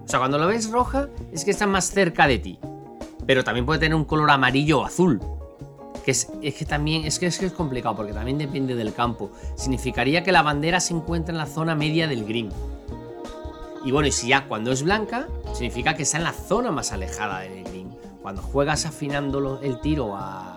O 0.04 0.08
sea, 0.08 0.18
cuando 0.18 0.38
lo 0.38 0.46
ves 0.46 0.70
roja, 0.70 1.08
es 1.32 1.44
que 1.44 1.50
está 1.50 1.66
más 1.66 1.90
cerca 1.90 2.28
de 2.28 2.38
ti. 2.38 2.58
Pero 3.26 3.42
también 3.42 3.66
puede 3.66 3.80
tener 3.80 3.94
un 3.94 4.04
color 4.04 4.30
amarillo 4.30 4.80
o 4.80 4.84
azul. 4.84 5.20
Que 6.04 6.10
es, 6.10 6.28
es 6.42 6.54
que 6.54 6.64
también 6.64 7.04
es 7.04 7.18
que, 7.18 7.26
es 7.26 7.38
que 7.38 7.46
es 7.46 7.52
complicado 7.52 7.96
porque 7.96 8.12
también 8.12 8.38
depende 8.38 8.74
del 8.74 8.92
campo. 8.92 9.30
Significaría 9.56 10.22
que 10.22 10.32
la 10.32 10.42
bandera 10.42 10.80
se 10.80 10.94
encuentra 10.94 11.32
en 11.32 11.38
la 11.38 11.46
zona 11.46 11.74
media 11.74 12.06
del 12.06 12.24
green. 12.24 12.50
Y 13.84 13.90
bueno, 13.90 14.08
y 14.08 14.12
si 14.12 14.28
ya 14.28 14.46
cuando 14.46 14.72
es 14.72 14.82
blanca, 14.82 15.28
significa 15.52 15.94
que 15.94 16.04
está 16.04 16.18
en 16.18 16.24
la 16.24 16.32
zona 16.32 16.70
más 16.70 16.92
alejada 16.92 17.40
del 17.40 17.64
green 17.64 18.04
cuando 18.24 18.40
juegas 18.40 18.86
afinando 18.86 19.60
el 19.62 19.80
tiro 19.80 20.16
a, 20.16 20.56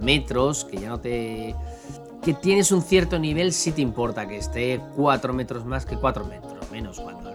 metros, 0.00 0.64
que 0.64 0.78
ya 0.78 0.88
no 0.88 0.98
te. 0.98 1.54
que 2.22 2.32
tienes 2.32 2.72
un 2.72 2.80
cierto 2.80 3.18
nivel, 3.18 3.52
sí 3.52 3.70
te 3.72 3.82
importa 3.82 4.26
que 4.26 4.38
esté 4.38 4.80
4 4.96 5.34
metros 5.34 5.66
más 5.66 5.84
que 5.84 5.96
4 5.96 6.24
metros 6.24 6.70
menos. 6.70 6.98
Cuando 6.98 7.34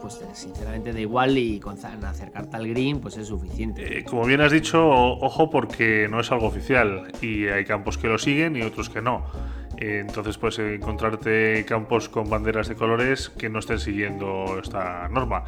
pues 0.00 0.20
sinceramente 0.32 0.92
da 0.92 1.00
igual 1.00 1.36
y 1.36 1.60
con 1.60 1.76
acercarte 1.84 2.56
al 2.56 2.68
green, 2.68 3.00
pues 3.00 3.16
es 3.16 3.28
suficiente. 3.28 3.98
Eh, 3.98 4.04
como 4.04 4.24
bien 4.24 4.40
has 4.40 4.52
dicho, 4.52 4.88
ojo 4.88 5.50
porque 5.50 6.08
no 6.10 6.20
es 6.20 6.32
algo 6.32 6.46
oficial 6.46 7.12
y 7.20 7.46
hay 7.46 7.64
campos 7.64 7.98
que 7.98 8.08
lo 8.08 8.18
siguen 8.18 8.56
y 8.56 8.62
otros 8.62 8.88
que 8.88 9.02
no. 9.02 9.24
Entonces 9.76 10.38
puedes 10.38 10.58
encontrarte 10.58 11.64
campos 11.66 12.08
con 12.08 12.30
banderas 12.30 12.68
de 12.68 12.76
colores 12.76 13.30
que 13.30 13.48
no 13.48 13.58
estén 13.58 13.80
siguiendo 13.80 14.58
esta 14.62 15.08
norma. 15.08 15.44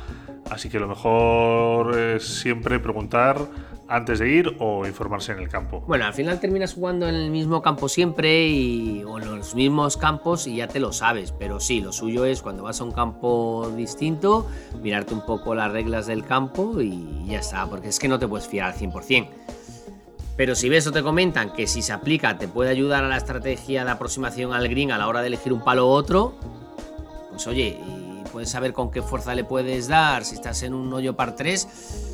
Así 0.50 0.68
que 0.68 0.80
lo 0.80 0.88
mejor 0.88 1.96
es 1.98 2.40
siempre 2.40 2.80
preguntar 2.80 3.36
antes 3.88 4.18
de 4.18 4.28
ir 4.28 4.56
o 4.60 4.86
informarse 4.86 5.32
en 5.32 5.38
el 5.38 5.48
campo. 5.48 5.82
Bueno, 5.86 6.06
al 6.06 6.14
final 6.14 6.40
terminas 6.40 6.74
jugando 6.74 7.08
en 7.08 7.14
el 7.14 7.30
mismo 7.30 7.62
campo 7.62 7.88
siempre 7.88 8.46
y, 8.48 9.04
o 9.04 9.18
en 9.18 9.36
los 9.36 9.54
mismos 9.54 9.96
campos 9.96 10.46
y 10.46 10.56
ya 10.56 10.68
te 10.68 10.80
lo 10.80 10.92
sabes. 10.92 11.32
Pero 11.32 11.60
sí, 11.60 11.80
lo 11.80 11.92
suyo 11.92 12.24
es 12.24 12.42
cuando 12.42 12.62
vas 12.62 12.80
a 12.80 12.84
un 12.84 12.92
campo 12.92 13.70
distinto, 13.76 14.46
mirarte 14.82 15.14
un 15.14 15.24
poco 15.24 15.54
las 15.54 15.70
reglas 15.70 16.06
del 16.06 16.24
campo 16.24 16.80
y 16.80 17.26
ya 17.26 17.40
está, 17.40 17.66
porque 17.66 17.88
es 17.88 17.98
que 17.98 18.08
no 18.08 18.18
te 18.18 18.26
puedes 18.26 18.48
fiar 18.48 18.72
al 18.72 18.78
100%. 18.78 19.28
Pero 20.36 20.56
si 20.56 20.68
ves 20.68 20.86
o 20.86 20.92
te 20.92 21.02
comentan 21.02 21.52
que 21.52 21.68
si 21.68 21.80
se 21.80 21.92
aplica 21.92 22.38
te 22.38 22.48
puede 22.48 22.70
ayudar 22.70 23.04
a 23.04 23.08
la 23.08 23.16
estrategia 23.16 23.84
de 23.84 23.90
aproximación 23.90 24.52
al 24.52 24.68
green 24.68 24.90
a 24.90 24.98
la 24.98 25.06
hora 25.06 25.20
de 25.20 25.28
elegir 25.28 25.52
un 25.52 25.62
palo 25.62 25.86
u 25.86 25.90
otro, 25.90 26.34
pues 27.30 27.46
oye, 27.46 27.78
puedes 28.32 28.50
saber 28.50 28.72
con 28.72 28.90
qué 28.90 29.00
fuerza 29.00 29.34
le 29.36 29.44
puedes 29.44 29.86
dar 29.86 30.24
si 30.24 30.34
estás 30.34 30.64
en 30.64 30.74
un 30.74 30.92
hoyo 30.92 31.14
par 31.14 31.36
3, 31.36 32.13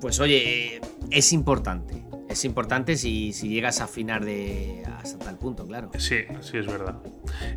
pues 0.00 0.20
oye, 0.20 0.80
es 1.10 1.32
importante. 1.32 2.04
Es 2.28 2.44
importante 2.44 2.96
si, 2.96 3.32
si, 3.32 3.48
llegas 3.48 3.80
a 3.80 3.84
afinar 3.84 4.24
de 4.24 4.82
hasta 5.00 5.18
tal 5.18 5.38
punto, 5.38 5.66
claro. 5.66 5.90
Sí, 5.96 6.18
sí, 6.40 6.58
es 6.58 6.66
verdad. 6.66 6.96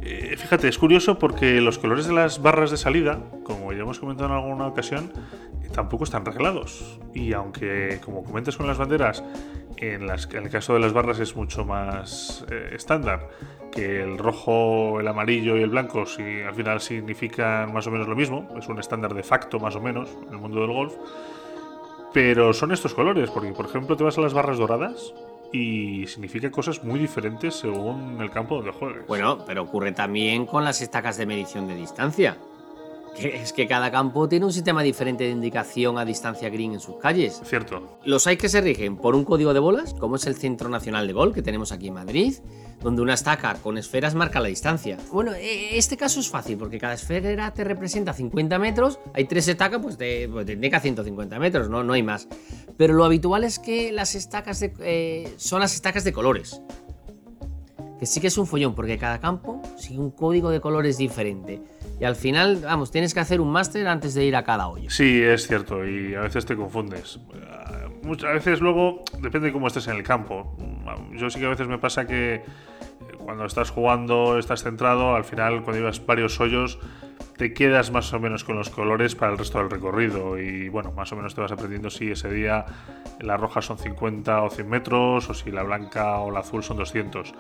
Eh, 0.02 0.36
fíjate, 0.38 0.68
es 0.68 0.78
curioso 0.78 1.18
porque 1.18 1.60
los 1.60 1.80
colores 1.80 2.06
de 2.06 2.14
las 2.14 2.42
barras 2.42 2.70
de 2.72 2.78
salida, 2.78 3.20
como 3.44 3.74
ya 3.74 3.80
hemos 3.80 4.00
comentado 4.00 4.30
en 4.30 4.36
alguna 4.36 4.68
ocasión, 4.68 5.12
tampoco 5.74 6.04
están 6.04 6.24
reglados. 6.24 7.00
Y 7.14 7.34
aunque, 7.34 8.00
como 8.06 8.24
comentas 8.24 8.58
con 8.58 8.68
las 8.68 8.78
banderas, 8.78 9.24
en, 9.78 10.08
las, 10.08 10.30
en 10.34 10.44
el 10.44 10.50
caso 10.50 10.74
de 10.74 10.80
las 10.80 10.94
barras 10.94 11.20
es 11.20 11.36
mucho 11.36 11.66
más 11.66 12.46
eh, 12.52 12.72
estándar, 12.74 13.30
que 13.72 14.02
el 14.02 14.18
rojo, 14.18 15.00
el 15.00 15.08
amarillo 15.08 15.58
y 15.58 15.62
el 15.62 15.70
blanco 15.70 16.06
si, 16.06 16.42
al 16.42 16.54
final 16.54 16.82
significan 16.82 17.74
más 17.74 17.88
o 17.88 17.92
menos 17.92 18.08
lo 18.08 18.16
mismo, 18.16 18.50
es 18.58 18.68
un 18.68 18.80
estándar 18.80 19.14
de 19.14 19.24
facto 19.24 19.60
más 19.60 19.76
o 19.76 19.82
menos 19.82 20.10
en 20.28 20.34
el 20.34 20.38
mundo 20.40 20.62
del 20.62 20.72
golf. 20.72 20.94
Pero 22.14 22.54
son 22.54 22.72
estos 22.72 22.94
colores, 22.94 23.30
porque 23.30 23.52
por 23.52 23.66
ejemplo 23.66 23.96
te 23.96 24.04
vas 24.04 24.18
a 24.18 24.22
las 24.22 24.34
barras 24.34 24.58
doradas 24.58 25.14
y 25.52 26.06
significa 26.08 26.52
cosas 26.52 26.84
muy 26.84 27.00
diferentes 27.00 27.56
según 27.56 28.20
el 28.22 28.30
campo 28.30 28.56
donde 28.56 28.72
juegues. 28.72 29.08
Bueno, 29.08 29.44
pero 29.46 29.64
ocurre 29.64 29.92
también 29.92 30.46
con 30.46 30.64
las 30.64 30.82
estacas 30.82 31.18
de 31.18 31.26
medición 31.26 31.68
de 31.68 31.76
distancia. 31.76 32.38
Que 33.16 33.42
es 33.42 33.54
que 33.54 33.68
cada 33.68 33.92
campo 33.92 34.30
tiene 34.30 34.46
un 34.46 34.54
sistema 34.54 34.82
diferente 34.82 35.26
de 35.26 35.32
indicación 35.32 35.98
a 35.98 36.06
distancia 36.06 36.50
green 36.50 36.74
en 36.74 36.80
sus 36.80 36.98
calles. 36.98 37.42
Cierto. 37.44 38.00
Los 38.06 38.28
hay 38.28 38.38
que 38.38 38.50
se 38.50 38.62
rigen 38.62 38.98
por 38.98 39.16
un 39.16 39.26
código 39.26 39.54
de 39.54 39.60
bolas, 39.60 39.94
como 39.94 40.16
es 40.16 40.26
el 40.26 40.36
Centro 40.36 40.70
Nacional 40.70 41.08
de 41.08 41.14
Gol 41.14 41.34
que 41.34 41.42
tenemos 41.42 41.72
aquí 41.72 41.88
en 41.88 41.96
Madrid, 41.96 42.36
donde 42.82 43.02
una 43.02 43.14
estaca 43.14 43.56
con 43.56 43.78
esferas 43.78 44.16
marca 44.16 44.40
la 44.40 44.48
distancia. 44.48 44.98
Bueno, 45.12 45.34
este 45.38 45.98
caso 45.98 46.20
es 46.20 46.30
fácil 46.30 46.58
porque 46.58 46.78
cada 46.78 46.94
esfera 46.94 47.54
te 47.54 47.64
representa 47.64 48.14
50 48.14 48.58
metros, 48.60 49.00
hay 49.14 49.26
tres 49.26 49.48
estacas, 49.48 49.82
pues 49.82 49.98
te, 49.98 50.30
pues 50.30 50.46
te 50.46 50.54
indica 50.54 50.80
150 50.80 51.40
metros, 51.40 51.70
¿no? 51.70 51.84
no 51.84 51.94
hay 51.94 52.04
más. 52.04 52.28
Pero 52.78 52.94
lo 52.94 53.04
habitual 53.04 53.44
es 53.44 53.60
que 53.60 53.92
las 53.92 54.16
estacas 54.16 54.60
de, 54.60 54.74
eh, 54.80 55.34
son 55.38 55.60
las 55.60 55.76
estacas 55.76 56.04
de 56.04 56.14
colores. 56.14 56.62
Que 58.00 58.06
sí 58.06 58.22
que 58.22 58.28
es 58.28 58.38
un 58.38 58.48
follón 58.48 58.76
porque 58.76 58.98
cada 58.98 59.20
campo 59.20 59.62
sigue 59.78 60.00
un 60.00 60.12
código 60.12 60.50
de 60.50 60.62
colores 60.62 60.98
diferente. 60.98 61.62
Y 62.00 62.06
al 62.06 62.16
final, 62.16 62.62
vamos, 62.64 62.92
tienes 62.92 63.14
que 63.14 63.20
hacer 63.20 63.42
un 63.42 63.52
máster 63.52 63.88
antes 63.88 64.14
de 64.14 64.24
ir 64.26 64.36
a 64.36 64.44
cada 64.44 64.68
hoyo. 64.70 64.90
Sí, 64.90 65.22
es 65.22 65.48
cierto, 65.48 65.86
y 65.86 66.16
a 66.16 66.22
veces 66.22 66.46
te 66.46 66.56
confundes. 66.56 67.20
Muchas 68.04 68.34
veces 68.34 68.62
luego 68.62 69.04
depende 69.20 69.48
de 69.48 69.54
cómo 69.54 69.68
estés 69.68 69.88
en 69.88 69.98
el 69.98 70.04
campo. 70.04 70.56
Yo 71.12 71.30
sí 71.30 71.40
que 71.40 71.46
a 71.46 71.50
veces 71.50 71.68
me 71.68 71.78
pasa 71.78 72.08
que 72.08 72.44
cuando 73.18 73.46
estás 73.46 73.70
jugando, 73.70 74.40
estás 74.40 74.64
centrado, 74.64 75.16
al 75.16 75.26
final 75.26 75.62
cuando 75.64 75.82
llevas 75.82 76.06
varios 76.06 76.40
hoyos, 76.40 76.80
te 77.40 77.54
quedas 77.54 77.90
más 77.90 78.12
o 78.12 78.20
menos 78.20 78.44
con 78.44 78.58
los 78.58 78.70
colores 78.70 79.16
para 79.16 79.32
el 79.32 79.38
resto 79.38 79.60
del 79.60 79.70
recorrido. 79.70 80.38
Y 80.38 80.68
bueno, 80.68 80.92
más 80.92 81.14
o 81.14 81.16
menos 81.16 81.34
te 81.34 81.40
vas 81.40 81.54
aprendiendo 81.54 81.90
si 81.90 82.12
ese 82.12 82.30
día 82.30 82.66
la 83.22 83.38
roja 83.38 83.62
son 83.62 83.78
50 83.78 84.44
o 84.44 84.50
100 84.50 84.70
metros, 84.70 85.30
o 85.30 85.34
si 85.34 85.50
la 85.50 85.64
blanca 85.64 86.20
o 86.20 86.32
la 86.32 86.42
azul 86.42 86.64
son 86.64 86.76
200. 86.76 87.34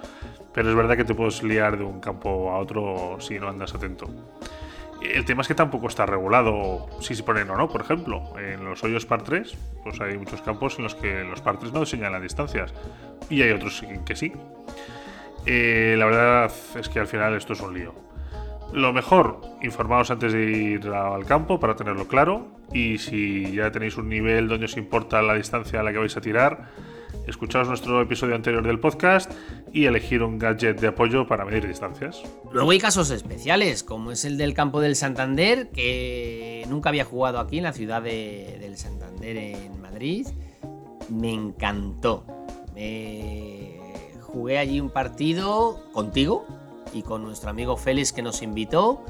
Pero 0.53 0.69
es 0.69 0.75
verdad 0.75 0.95
que 0.95 1.03
te 1.03 1.13
puedes 1.13 1.43
liar 1.43 1.77
de 1.77 1.83
un 1.83 1.99
campo 1.99 2.49
a 2.49 2.59
otro 2.59 3.17
si 3.19 3.39
no 3.39 3.49
andas 3.49 3.75
atento. 3.75 4.07
El 5.01 5.25
tema 5.25 5.41
es 5.41 5.49
que 5.49 5.55
tampoco 5.55 5.87
está 5.87 6.05
regulado 6.05 6.87
si 7.01 7.13
se 7.13 7.23
ponen 7.23 7.49
o 7.49 7.57
no, 7.57 7.67
por 7.67 7.81
ejemplo. 7.81 8.39
En 8.39 8.63
los 8.63 8.81
hoyos 8.85 9.05
par 9.05 9.23
3, 9.23 9.53
pues 9.83 9.99
hay 9.99 10.17
muchos 10.17 10.41
campos 10.41 10.77
en 10.77 10.85
los 10.85 10.95
que 10.95 11.25
los 11.25 11.41
par 11.41 11.59
3 11.59 11.73
no 11.73 11.85
señalan 11.85 12.21
distancias. 12.21 12.73
Y 13.29 13.41
hay 13.41 13.51
otros 13.51 13.83
que 14.05 14.15
sí. 14.15 14.31
Eh, 15.45 15.95
la 15.97 16.05
verdad 16.05 16.51
es 16.79 16.87
que 16.87 17.01
al 17.01 17.07
final 17.07 17.35
esto 17.35 17.51
es 17.51 17.59
un 17.59 17.73
lío. 17.73 18.08
Lo 18.73 18.93
mejor, 18.93 19.41
informaos 19.63 20.11
antes 20.11 20.31
de 20.31 20.51
ir 20.51 20.88
al 20.89 21.25
campo 21.25 21.59
para 21.59 21.75
tenerlo 21.75 22.07
claro. 22.07 22.47
Y 22.71 22.99
si 22.99 23.51
ya 23.51 23.71
tenéis 23.71 23.97
un 23.97 24.09
nivel 24.09 24.47
donde 24.47 24.65
os 24.65 24.77
importa 24.77 25.21
la 25.23 25.33
distancia 25.33 25.79
a 25.79 25.83
la 25.83 25.91
que 25.91 25.97
vais 25.97 26.15
a 26.15 26.21
tirar, 26.21 26.69
escuchaos 27.25 27.67
nuestro 27.67 27.99
episodio 27.99 28.35
anterior 28.35 28.65
del 28.65 28.79
podcast 28.79 29.31
y 29.73 29.85
elegir 29.85 30.21
un 30.21 30.38
gadget 30.38 30.79
de 30.79 30.88
apoyo 30.88 31.27
para 31.27 31.45
medir 31.45 31.67
distancias. 31.67 32.21
Luego 32.51 32.69
hay 32.69 32.79
casos 32.79 33.09
especiales, 33.09 33.83
como 33.83 34.11
es 34.11 34.23
el 34.23 34.38
del 34.38 34.53
campo 34.53 34.81
del 34.81 34.95
Santander, 34.95 35.69
que 35.71 36.63
nunca 36.69 36.89
había 36.89 37.05
jugado 37.05 37.39
aquí 37.39 37.57
en 37.57 37.63
la 37.63 37.73
ciudad 37.73 38.03
de, 38.03 38.57
del 38.61 38.77
Santander 38.77 39.35
en 39.35 39.81
Madrid. 39.81 40.27
Me 41.09 41.33
encantó. 41.33 42.23
Eh, 42.75 43.79
jugué 44.21 44.59
allí 44.59 44.79
un 44.79 44.91
partido 44.91 45.83
contigo 45.91 46.45
y 46.93 47.03
con 47.03 47.24
nuestro 47.24 47.50
amigo 47.50 47.77
Félix 47.77 48.13
que 48.13 48.22
nos 48.22 48.41
invitó 48.41 49.03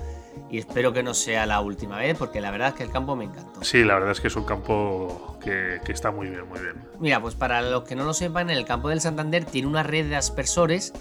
y 0.50 0.58
espero 0.58 0.94
que 0.94 1.04
no 1.04 1.14
sea 1.14 1.46
la 1.46 1.62
última 1.62 1.98
vez 1.98 2.18
porque 2.18 2.42
la 2.42 2.52
verdad 2.52 2.70
es 2.70 2.74
que 2.76 2.84
el 2.84 2.92
campo 2.92 3.16
me 3.16 3.26
encantó. 3.26 3.64
Sí, 3.64 3.84
la 3.84 3.96
verdad 3.96 4.12
es 4.12 4.22
que 4.22 4.28
es 4.28 4.36
un 4.36 4.46
campo 4.46 5.38
que, 5.42 5.80
que, 5.84 5.92
está 5.92 6.12
muy 6.12 6.30
bien, 6.30 6.48
muy 6.48 6.60
bien. 6.60 6.76
Mira, 7.00 7.22
pues 7.22 7.36
para 7.36 7.62
los 7.62 7.84
que 7.84 7.96
no 7.96 8.04
lo 8.04 8.14
sepan, 8.14 8.50
el 8.50 8.66
campo 8.66 8.90
del 8.90 9.02
Santander 9.02 9.46
tiene 9.46 9.68
una 9.68 9.84
red 9.84 10.08
de 10.10 10.16
aspersores 10.16 10.94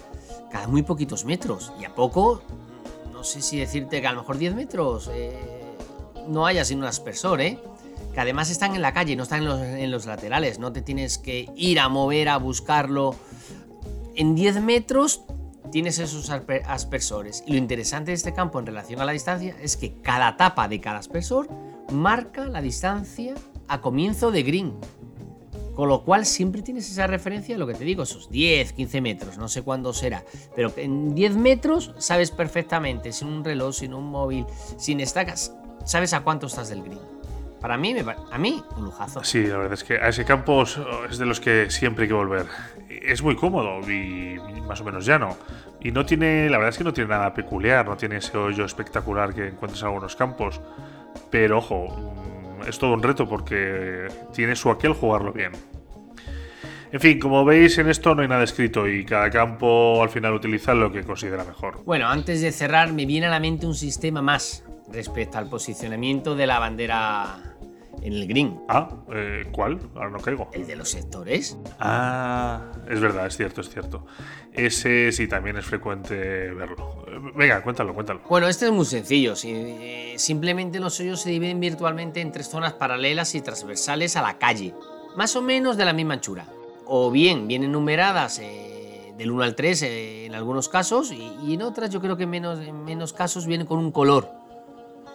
cada 0.49 0.67
muy 0.67 0.83
poquitos 0.83 1.25
metros 1.25 1.71
y 1.79 1.85
a 1.85 1.93
poco, 1.93 2.41
no 3.13 3.23
sé 3.23 3.41
si 3.41 3.59
decirte 3.59 4.01
que 4.01 4.07
a 4.07 4.13
lo 4.13 4.21
mejor 4.21 4.37
10 4.37 4.55
metros 4.55 5.09
eh, 5.13 5.37
no 6.27 6.45
haya 6.45 6.65
sin 6.65 6.79
un 6.79 6.85
aspersor, 6.85 7.41
¿eh? 7.41 7.59
Que 8.13 8.19
además 8.19 8.49
están 8.49 8.75
en 8.75 8.81
la 8.81 8.93
calle, 8.93 9.15
no 9.15 9.23
están 9.23 9.43
en 9.43 9.47
los, 9.47 9.61
en 9.61 9.91
los 9.91 10.05
laterales, 10.05 10.59
no 10.59 10.71
te 10.71 10.81
tienes 10.81 11.17
que 11.17 11.47
ir 11.55 11.79
a 11.79 11.89
mover 11.89 12.29
a 12.29 12.37
buscarlo. 12.37 13.15
En 14.15 14.35
10 14.35 14.61
metros 14.61 15.21
tienes 15.71 15.99
esos 15.99 16.29
aspersores. 16.29 17.43
Y 17.45 17.53
lo 17.53 17.57
interesante 17.57 18.11
de 18.11 18.15
este 18.15 18.33
campo 18.33 18.59
en 18.59 18.65
relación 18.65 19.01
a 19.01 19.05
la 19.05 19.11
distancia 19.11 19.55
es 19.61 19.77
que 19.77 20.01
cada 20.01 20.37
tapa 20.37 20.67
de 20.67 20.79
cada 20.79 20.99
aspersor 20.99 21.49
marca 21.91 22.45
la 22.45 22.61
distancia 22.61 23.35
a 23.67 23.81
comienzo 23.81 24.31
de 24.31 24.43
green. 24.43 24.73
Con 25.75 25.87
lo 25.87 26.03
cual 26.03 26.25
siempre 26.25 26.61
tienes 26.61 26.91
esa 26.91 27.07
referencia 27.07 27.55
a 27.55 27.57
lo 27.57 27.65
que 27.65 27.73
te 27.73 27.85
digo, 27.85 28.03
esos 28.03 28.29
10, 28.29 28.73
15 28.73 28.99
metros, 28.99 29.37
no 29.37 29.47
sé 29.47 29.61
cuándo 29.61 29.93
será. 29.93 30.25
Pero 30.53 30.73
en 30.75 31.15
10 31.15 31.37
metros 31.37 31.93
sabes 31.99 32.31
perfectamente, 32.31 33.13
sin 33.13 33.29
un 33.29 33.45
reloj, 33.45 33.75
sin 33.75 33.93
un 33.93 34.09
móvil, 34.09 34.45
sin 34.77 34.99
estacas, 34.99 35.55
sabes 35.85 36.11
a 36.11 36.21
cuánto 36.21 36.47
estás 36.47 36.67
del 36.67 36.83
green. 36.83 37.18
Para 37.61 37.77
mí, 37.77 37.95
a 38.31 38.37
mí, 38.37 38.63
un 38.77 38.85
lujazo. 38.85 39.23
Sí, 39.23 39.43
la 39.43 39.57
verdad 39.57 39.73
es 39.73 39.83
que 39.83 39.95
a 39.95 40.07
ese 40.07 40.23
campo 40.23 40.63
es 40.63 41.17
de 41.17 41.25
los 41.25 41.39
que 41.39 41.69
siempre 41.69 42.03
hay 42.03 42.07
que 42.07 42.13
volver. 42.13 42.45
Es 42.89 43.21
muy 43.21 43.35
cómodo 43.35 43.79
y 43.89 44.39
más 44.65 44.79
o 44.81 44.85
menos 44.85 45.05
llano. 45.05 45.35
Y 45.81 45.91
no 45.91 46.05
tiene, 46.05 46.49
la 46.49 46.57
verdad 46.57 46.69
es 46.69 46.77
que 46.77 46.83
no 46.83 46.93
tiene 46.93 47.09
nada 47.09 47.33
peculiar, 47.33 47.85
no 47.85 47.97
tiene 47.97 48.17
ese 48.17 48.37
hoyo 48.37 48.65
espectacular 48.65 49.33
que 49.33 49.47
encuentras 49.47 49.81
en 49.81 49.87
algunos 49.87 50.15
campos. 50.15 50.61
Pero 51.29 51.57
ojo, 51.57 51.87
mm, 51.87 52.67
es 52.67 52.77
todo 52.77 52.93
un 52.93 53.03
reto 53.03 53.27
porque 53.27 54.07
tiene 54.33 54.55
su 54.55 54.69
aquel 54.69 54.93
jugarlo 54.93 55.33
bien. 55.33 55.51
En 56.91 56.99
fin, 56.99 57.19
como 57.19 57.45
veis, 57.45 57.77
en 57.77 57.87
esto 57.87 58.15
no 58.15 58.23
hay 58.23 58.27
nada 58.27 58.43
escrito 58.43 58.87
y 58.87 59.05
cada 59.05 59.29
campo 59.29 60.01
al 60.01 60.09
final 60.09 60.33
utiliza 60.33 60.73
lo 60.73 60.91
que 60.91 61.03
considera 61.03 61.43
mejor. 61.43 61.83
Bueno, 61.85 62.07
antes 62.07 62.41
de 62.41 62.51
cerrar, 62.51 62.91
me 62.93 63.05
viene 63.05 63.27
a 63.27 63.29
la 63.29 63.39
mente 63.39 63.67
un 63.67 63.75
sistema 63.75 64.21
más 64.21 64.63
respecto 64.91 65.37
al 65.37 65.47
posicionamiento 65.47 66.35
de 66.35 66.47
la 66.47 66.57
bandera 66.57 67.48
en 68.01 68.13
el 68.13 68.27
green. 68.27 68.59
Ah, 68.67 68.89
eh, 69.11 69.47
¿cuál? 69.51 69.79
Ahora 69.95 70.09
no 70.09 70.19
caigo. 70.19 70.49
El 70.53 70.65
de 70.67 70.75
los 70.75 70.89
sectores. 70.89 71.57
Ah, 71.79 72.71
es 72.89 72.99
verdad, 72.99 73.27
es 73.27 73.37
cierto, 73.37 73.61
es 73.61 73.69
cierto. 73.69 74.05
Ese 74.53 75.11
sí 75.11 75.27
también 75.27 75.57
es 75.57 75.65
frecuente 75.65 76.15
verlo. 76.53 77.05
Venga, 77.35 77.61
cuéntalo, 77.61 77.93
cuéntalo. 77.93 78.21
Bueno, 78.27 78.47
este 78.47 78.65
es 78.65 78.71
muy 78.71 78.85
sencillo. 78.85 79.33
Eh, 79.43 80.15
simplemente 80.17 80.79
los 80.79 80.99
hoyos 80.99 81.21
se 81.21 81.29
dividen 81.29 81.59
virtualmente 81.59 82.21
en 82.21 82.31
tres 82.31 82.47
zonas 82.47 82.73
paralelas 82.73 83.35
y 83.35 83.41
transversales 83.41 84.15
a 84.15 84.21
la 84.21 84.37
calle, 84.37 84.73
más 85.15 85.35
o 85.35 85.41
menos 85.41 85.77
de 85.77 85.85
la 85.85 85.93
misma 85.93 86.15
anchura. 86.15 86.45
O 86.85 87.11
bien 87.11 87.47
vienen 87.47 87.71
numeradas 87.71 88.39
eh, 88.39 89.13
del 89.17 89.31
1 89.31 89.43
al 89.43 89.55
3 89.55 89.81
en 89.83 90.35
algunos 90.35 90.69
casos 90.69 91.11
y, 91.11 91.53
en 91.53 91.61
otras 91.61 91.89
yo 91.89 92.01
creo 92.01 92.17
que 92.17 92.25
menos, 92.25 92.59
en 92.59 92.83
menos 92.83 93.13
casos 93.13 93.45
vienen 93.45 93.67
con 93.67 93.77
un 93.77 93.91
color 93.91 94.38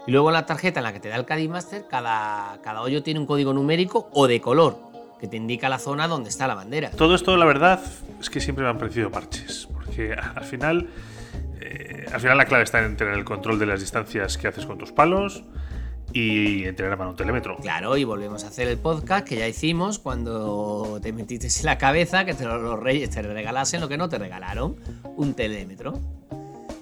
y 0.06 0.12
luego 0.12 0.30
la 0.30 0.46
tarjeta 0.46 0.80
en 0.80 0.84
la 0.84 0.92
que 0.92 1.00
te 1.00 1.08
da 1.08 1.16
el 1.16 1.24
Caddy 1.24 1.48
Master, 1.48 1.86
cada, 1.88 2.58
cada 2.62 2.82
hoyo 2.82 3.02
tiene 3.02 3.20
un 3.20 3.26
código 3.26 3.52
numérico 3.52 4.08
o 4.12 4.26
de 4.26 4.40
color 4.40 4.78
que 5.18 5.28
te 5.28 5.36
indica 5.36 5.68
la 5.68 5.78
zona 5.78 6.08
donde 6.08 6.28
está 6.28 6.46
la 6.46 6.54
bandera. 6.54 6.90
Todo 6.90 7.14
esto, 7.14 7.36
la 7.36 7.46
verdad, 7.46 7.80
es 8.20 8.28
que 8.28 8.40
siempre 8.40 8.64
me 8.64 8.70
han 8.70 8.78
parecido 8.78 9.10
parches, 9.10 9.68
porque 9.72 10.12
al 10.34 10.44
final, 10.44 10.90
eh, 11.60 12.06
al 12.12 12.20
final 12.20 12.36
la 12.36 12.44
clave 12.44 12.64
está 12.64 12.84
en 12.84 12.96
tener 12.96 13.14
el 13.14 13.24
control 13.24 13.58
de 13.58 13.66
las 13.66 13.80
distancias 13.80 14.36
que 14.36 14.48
haces 14.48 14.66
con 14.66 14.76
tus 14.76 14.92
palos 14.92 15.44
y 16.12 16.64
en 16.64 16.76
tener 16.76 16.92
a 16.92 16.96
mano 16.96 17.10
un 17.10 17.16
telémetro. 17.16 17.56
Claro, 17.56 17.96
y 17.96 18.04
volvemos 18.04 18.44
a 18.44 18.48
hacer 18.48 18.68
el 18.68 18.78
podcast 18.78 19.26
que 19.26 19.36
ya 19.36 19.48
hicimos 19.48 19.98
cuando 19.98 21.00
te 21.02 21.12
metiste 21.12 21.48
en 21.48 21.66
la 21.66 21.78
cabeza 21.78 22.24
que 22.24 22.34
los 22.34 22.78
reyes 22.78 23.10
te 23.10 23.22
regalasen 23.22 23.80
lo 23.80 23.88
que 23.88 23.96
no 23.96 24.08
te 24.08 24.18
regalaron, 24.18 24.76
un 25.16 25.34
telémetro. 25.34 25.98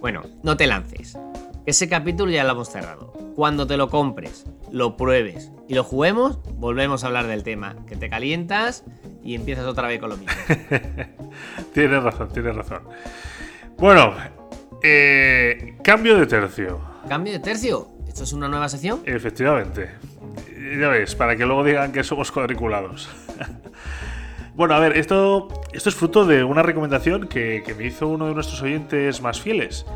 Bueno, 0.00 0.22
no 0.42 0.56
te 0.56 0.66
lances. 0.66 1.16
Ese 1.64 1.88
capítulo 1.88 2.32
ya 2.32 2.42
lo 2.42 2.50
hemos 2.50 2.70
cerrado. 2.70 3.12
Cuando 3.36 3.68
te 3.68 3.76
lo 3.76 3.88
compres, 3.88 4.46
lo 4.72 4.96
pruebes 4.96 5.52
y 5.68 5.74
lo 5.74 5.84
juguemos, 5.84 6.40
volvemos 6.56 7.04
a 7.04 7.06
hablar 7.06 7.28
del 7.28 7.44
tema. 7.44 7.76
Que 7.86 7.94
te 7.94 8.10
calientas 8.10 8.84
y 9.22 9.36
empiezas 9.36 9.66
otra 9.66 9.86
vez 9.86 10.00
con 10.00 10.10
lo 10.10 10.16
mismo. 10.16 10.34
tienes 11.72 12.02
razón, 12.02 12.28
tienes 12.32 12.56
razón. 12.56 12.82
Bueno, 13.78 14.12
eh, 14.82 15.78
cambio 15.84 16.18
de 16.18 16.26
tercio. 16.26 16.80
¿Cambio 17.08 17.32
de 17.32 17.38
tercio? 17.38 17.88
¿Esto 18.08 18.24
es 18.24 18.32
una 18.32 18.48
nueva 18.48 18.68
sección? 18.68 19.00
Efectivamente. 19.04 19.90
Ya 20.80 20.88
ves, 20.88 21.14
para 21.14 21.36
que 21.36 21.46
luego 21.46 21.62
digan 21.62 21.92
que 21.92 22.02
somos 22.02 22.32
cuadriculados. 22.32 23.08
bueno, 24.56 24.74
a 24.74 24.80
ver, 24.80 24.96
esto, 24.96 25.46
esto 25.72 25.90
es 25.90 25.94
fruto 25.94 26.24
de 26.24 26.42
una 26.42 26.62
recomendación 26.64 27.28
que, 27.28 27.62
que 27.64 27.72
me 27.74 27.86
hizo 27.86 28.08
uno 28.08 28.26
de 28.26 28.34
nuestros 28.34 28.60
oyentes 28.62 29.22
más 29.22 29.40
fieles. 29.40 29.86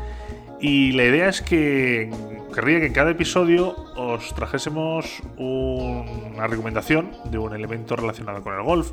Y 0.59 0.91
la 0.93 1.03
idea 1.03 1.29
es 1.29 1.41
que 1.41 2.09
querría 2.53 2.79
que 2.79 2.87
en 2.87 2.93
cada 2.93 3.11
episodio 3.11 3.75
os 3.95 4.33
trajésemos 4.33 5.21
una 5.37 6.47
recomendación 6.47 7.11
de 7.25 7.37
un 7.37 7.53
elemento 7.53 7.95
relacionado 7.95 8.41
con 8.41 8.55
el 8.55 8.63
golf. 8.63 8.91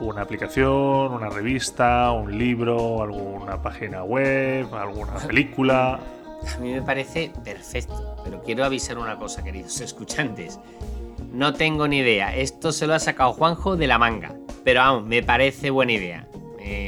Una 0.00 0.22
aplicación, 0.22 1.12
una 1.12 1.28
revista, 1.28 2.10
un 2.12 2.36
libro, 2.36 3.02
alguna 3.02 3.62
página 3.62 4.02
web, 4.02 4.72
alguna 4.74 5.14
película. 5.26 6.00
A 6.54 6.58
mí 6.58 6.72
me 6.72 6.82
parece 6.82 7.30
perfecto, 7.44 8.16
pero 8.24 8.42
quiero 8.42 8.64
avisar 8.64 8.98
una 8.98 9.16
cosa, 9.16 9.44
queridos 9.44 9.80
escuchantes. 9.80 10.58
No 11.32 11.52
tengo 11.52 11.86
ni 11.86 11.98
idea, 11.98 12.34
esto 12.34 12.72
se 12.72 12.86
lo 12.86 12.94
ha 12.94 12.98
sacado 12.98 13.32
Juanjo 13.32 13.76
de 13.76 13.86
la 13.86 13.98
manga, 13.98 14.34
pero 14.64 14.80
aún 14.80 15.08
me 15.08 15.22
parece 15.22 15.70
buena 15.70 15.92
idea 15.92 16.27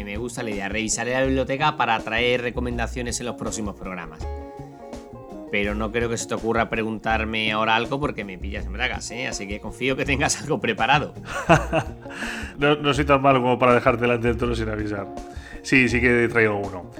me 0.04 0.16
gusta 0.16 0.42
la 0.42 0.50
idea. 0.50 0.68
Revisaré 0.68 1.12
la 1.12 1.24
biblioteca 1.24 1.76
para 1.76 1.98
traer 2.00 2.42
recomendaciones 2.42 3.20
en 3.20 3.26
los 3.26 3.36
próximos 3.36 3.76
programas. 3.76 4.26
Pero 5.50 5.74
no 5.74 5.90
creo 5.90 6.08
que 6.08 6.16
se 6.16 6.28
te 6.28 6.34
ocurra 6.34 6.70
preguntarme 6.70 7.50
ahora 7.50 7.74
algo 7.74 7.98
porque 7.98 8.24
me 8.24 8.38
pillas 8.38 8.66
en 8.66 8.72
bragas, 8.72 9.10
¿eh? 9.10 9.26
Así 9.26 9.48
que 9.48 9.60
confío 9.60 9.96
que 9.96 10.04
tengas 10.04 10.40
algo 10.42 10.60
preparado. 10.60 11.14
no, 12.58 12.94
soy 12.94 13.04
tan 13.04 13.20
malo 13.20 13.40
como 13.40 13.58
para 13.58 13.74
dejarte 13.74 14.02
delante 14.02 14.28
del 14.28 14.36
toro 14.36 14.54
sin 14.54 14.68
avisar. 14.68 15.08
Sí, 15.62 15.88
sí 15.88 16.00
que 16.00 16.28
traigo 16.28 16.56
uno. 16.56 16.90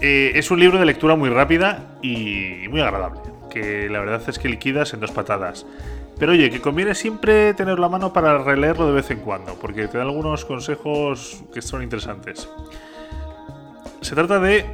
Eh, 0.00 0.32
es 0.34 0.50
un 0.50 0.58
libro 0.58 0.78
de 0.78 0.86
lectura 0.86 1.14
muy 1.14 1.28
rápida 1.28 1.98
y 2.02 2.66
muy 2.68 2.80
agradable, 2.80 3.20
que 3.50 3.88
la 3.88 4.00
verdad 4.00 4.22
es 4.26 4.38
que 4.38 4.48
liquidas 4.48 4.92
en 4.94 5.00
dos 5.00 5.10
patadas. 5.10 5.66
Pero 6.20 6.32
oye, 6.32 6.50
que 6.50 6.60
conviene 6.60 6.94
siempre 6.94 7.54
tenerlo 7.54 7.86
a 7.86 7.88
mano 7.88 8.12
para 8.12 8.36
releerlo 8.36 8.86
de 8.86 8.92
vez 8.92 9.10
en 9.10 9.20
cuando, 9.20 9.54
porque 9.54 9.88
te 9.88 9.96
da 9.96 10.04
algunos 10.04 10.44
consejos 10.44 11.42
que 11.52 11.62
son 11.62 11.82
interesantes. 11.82 12.46
Se 14.02 14.14
trata 14.14 14.38
de 14.38 14.66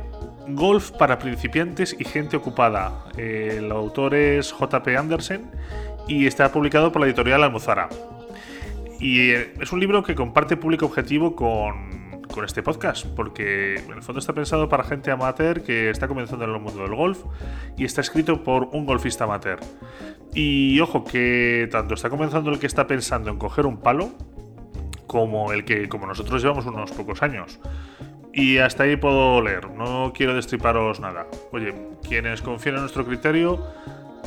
Golf 0.48 0.90
para 0.90 1.20
principiantes 1.20 1.94
y 1.96 2.04
gente 2.04 2.36
ocupada. 2.36 3.04
El 3.16 3.70
autor 3.70 4.16
es 4.16 4.52
JP 4.52 4.88
Andersen 4.98 5.48
y 6.08 6.26
está 6.26 6.50
publicado 6.50 6.90
por 6.90 7.00
la 7.00 7.06
editorial 7.06 7.44
Almozara. 7.44 7.90
Y 8.98 9.30
eh, 9.30 9.54
es 9.60 9.72
un 9.72 9.78
libro 9.78 10.02
que 10.02 10.16
comparte 10.16 10.56
público 10.56 10.86
objetivo 10.86 11.36
con 11.36 12.05
con 12.36 12.44
este 12.44 12.62
podcast, 12.62 13.06
porque 13.06 13.76
en 13.76 13.92
el 13.92 14.02
fondo 14.02 14.18
está 14.18 14.34
pensado 14.34 14.68
para 14.68 14.84
gente 14.84 15.10
amateur 15.10 15.62
que 15.62 15.88
está 15.88 16.06
comenzando 16.06 16.44
en 16.44 16.50
el 16.52 16.60
mundo 16.60 16.82
del 16.82 16.94
golf 16.94 17.24
y 17.78 17.86
está 17.86 18.02
escrito 18.02 18.44
por 18.44 18.68
un 18.72 18.84
golfista 18.84 19.24
amateur. 19.24 19.58
Y 20.34 20.78
ojo 20.80 21.02
que 21.02 21.66
tanto 21.72 21.94
está 21.94 22.10
comenzando 22.10 22.50
el 22.50 22.58
que 22.58 22.66
está 22.66 22.86
pensando 22.86 23.30
en 23.30 23.38
coger 23.38 23.64
un 23.64 23.78
palo, 23.78 24.10
como 25.06 25.50
el 25.50 25.64
que, 25.64 25.88
como 25.88 26.06
nosotros 26.06 26.42
llevamos 26.42 26.66
unos 26.66 26.92
pocos 26.92 27.22
años. 27.22 27.58
Y 28.34 28.58
hasta 28.58 28.82
ahí 28.82 28.96
puedo 28.96 29.40
leer, 29.40 29.70
no 29.70 30.12
quiero 30.14 30.34
destriparos 30.34 31.00
nada. 31.00 31.26
Oye, 31.52 31.74
quienes 32.06 32.42
confíen 32.42 32.74
en 32.74 32.82
nuestro 32.82 33.06
criterio, 33.06 33.64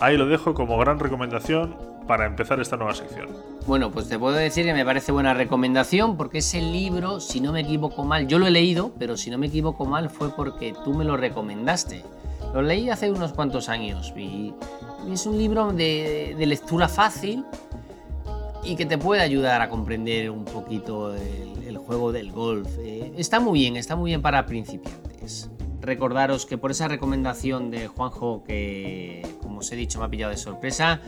ahí 0.01 0.17
lo 0.17 0.25
dejo 0.25 0.55
como 0.55 0.79
gran 0.79 0.97
recomendación 0.97 1.75
para 2.09 2.25
empezar 2.25 2.59
esta 2.59 2.75
nueva 2.75 2.95
sección. 2.95 3.27
Bueno, 3.67 3.91
pues 3.91 4.09
te 4.09 4.17
puedo 4.17 4.35
decir 4.35 4.65
que 4.65 4.73
me 4.73 4.83
parece 4.83 5.11
buena 5.11 5.35
recomendación 5.35 6.17
porque 6.17 6.39
ese 6.39 6.59
libro, 6.59 7.19
si 7.19 7.39
no 7.39 7.53
me 7.53 7.59
equivoco 7.59 8.03
mal, 8.03 8.25
yo 8.25 8.39
lo 8.39 8.47
he 8.47 8.49
leído, 8.49 8.91
pero 8.97 9.15
si 9.15 9.29
no 9.29 9.37
me 9.37 9.45
equivoco 9.45 9.85
mal 9.85 10.09
fue 10.09 10.35
porque 10.35 10.73
tú 10.83 10.95
me 10.95 11.05
lo 11.05 11.17
recomendaste. 11.17 12.03
Lo 12.51 12.63
leí 12.63 12.89
hace 12.89 13.11
unos 13.11 13.33
cuantos 13.33 13.69
años 13.69 14.11
y 14.17 14.55
es 15.07 15.27
un 15.27 15.37
libro 15.37 15.71
de, 15.71 16.33
lectura 16.39 16.87
fácil 16.87 17.45
y 18.63 18.75
que 18.75 18.87
te 18.87 18.97
puede 18.97 19.21
ayudar 19.21 19.61
a 19.61 19.69
comprender 19.69 20.31
un 20.31 20.45
poquito 20.45 21.13
el, 21.13 21.77
juego 21.77 22.11
del 22.11 22.31
golf. 22.31 22.69
Eh, 22.79 23.13
está 23.17 23.39
muy 23.39 23.59
bien, 23.59 23.75
está 23.75 23.95
muy 23.95 24.09
bien 24.09 24.23
para 24.23 24.47
principiantes. 24.47 25.51
Recordaros 25.81 26.47
que 26.47 26.57
por 26.57 26.71
esa 26.71 26.87
recomendación 26.87 27.69
de 27.69 27.87
Juanjo 27.87 28.43
que, 28.43 29.27
como 29.43 29.59
os 29.59 29.71
he 29.71 29.75
dicho, 29.75 29.99
me 29.99 30.05
ha 30.05 30.09
pillado 30.09 30.31
de 30.31 30.37
sorpresa, 30.37 31.01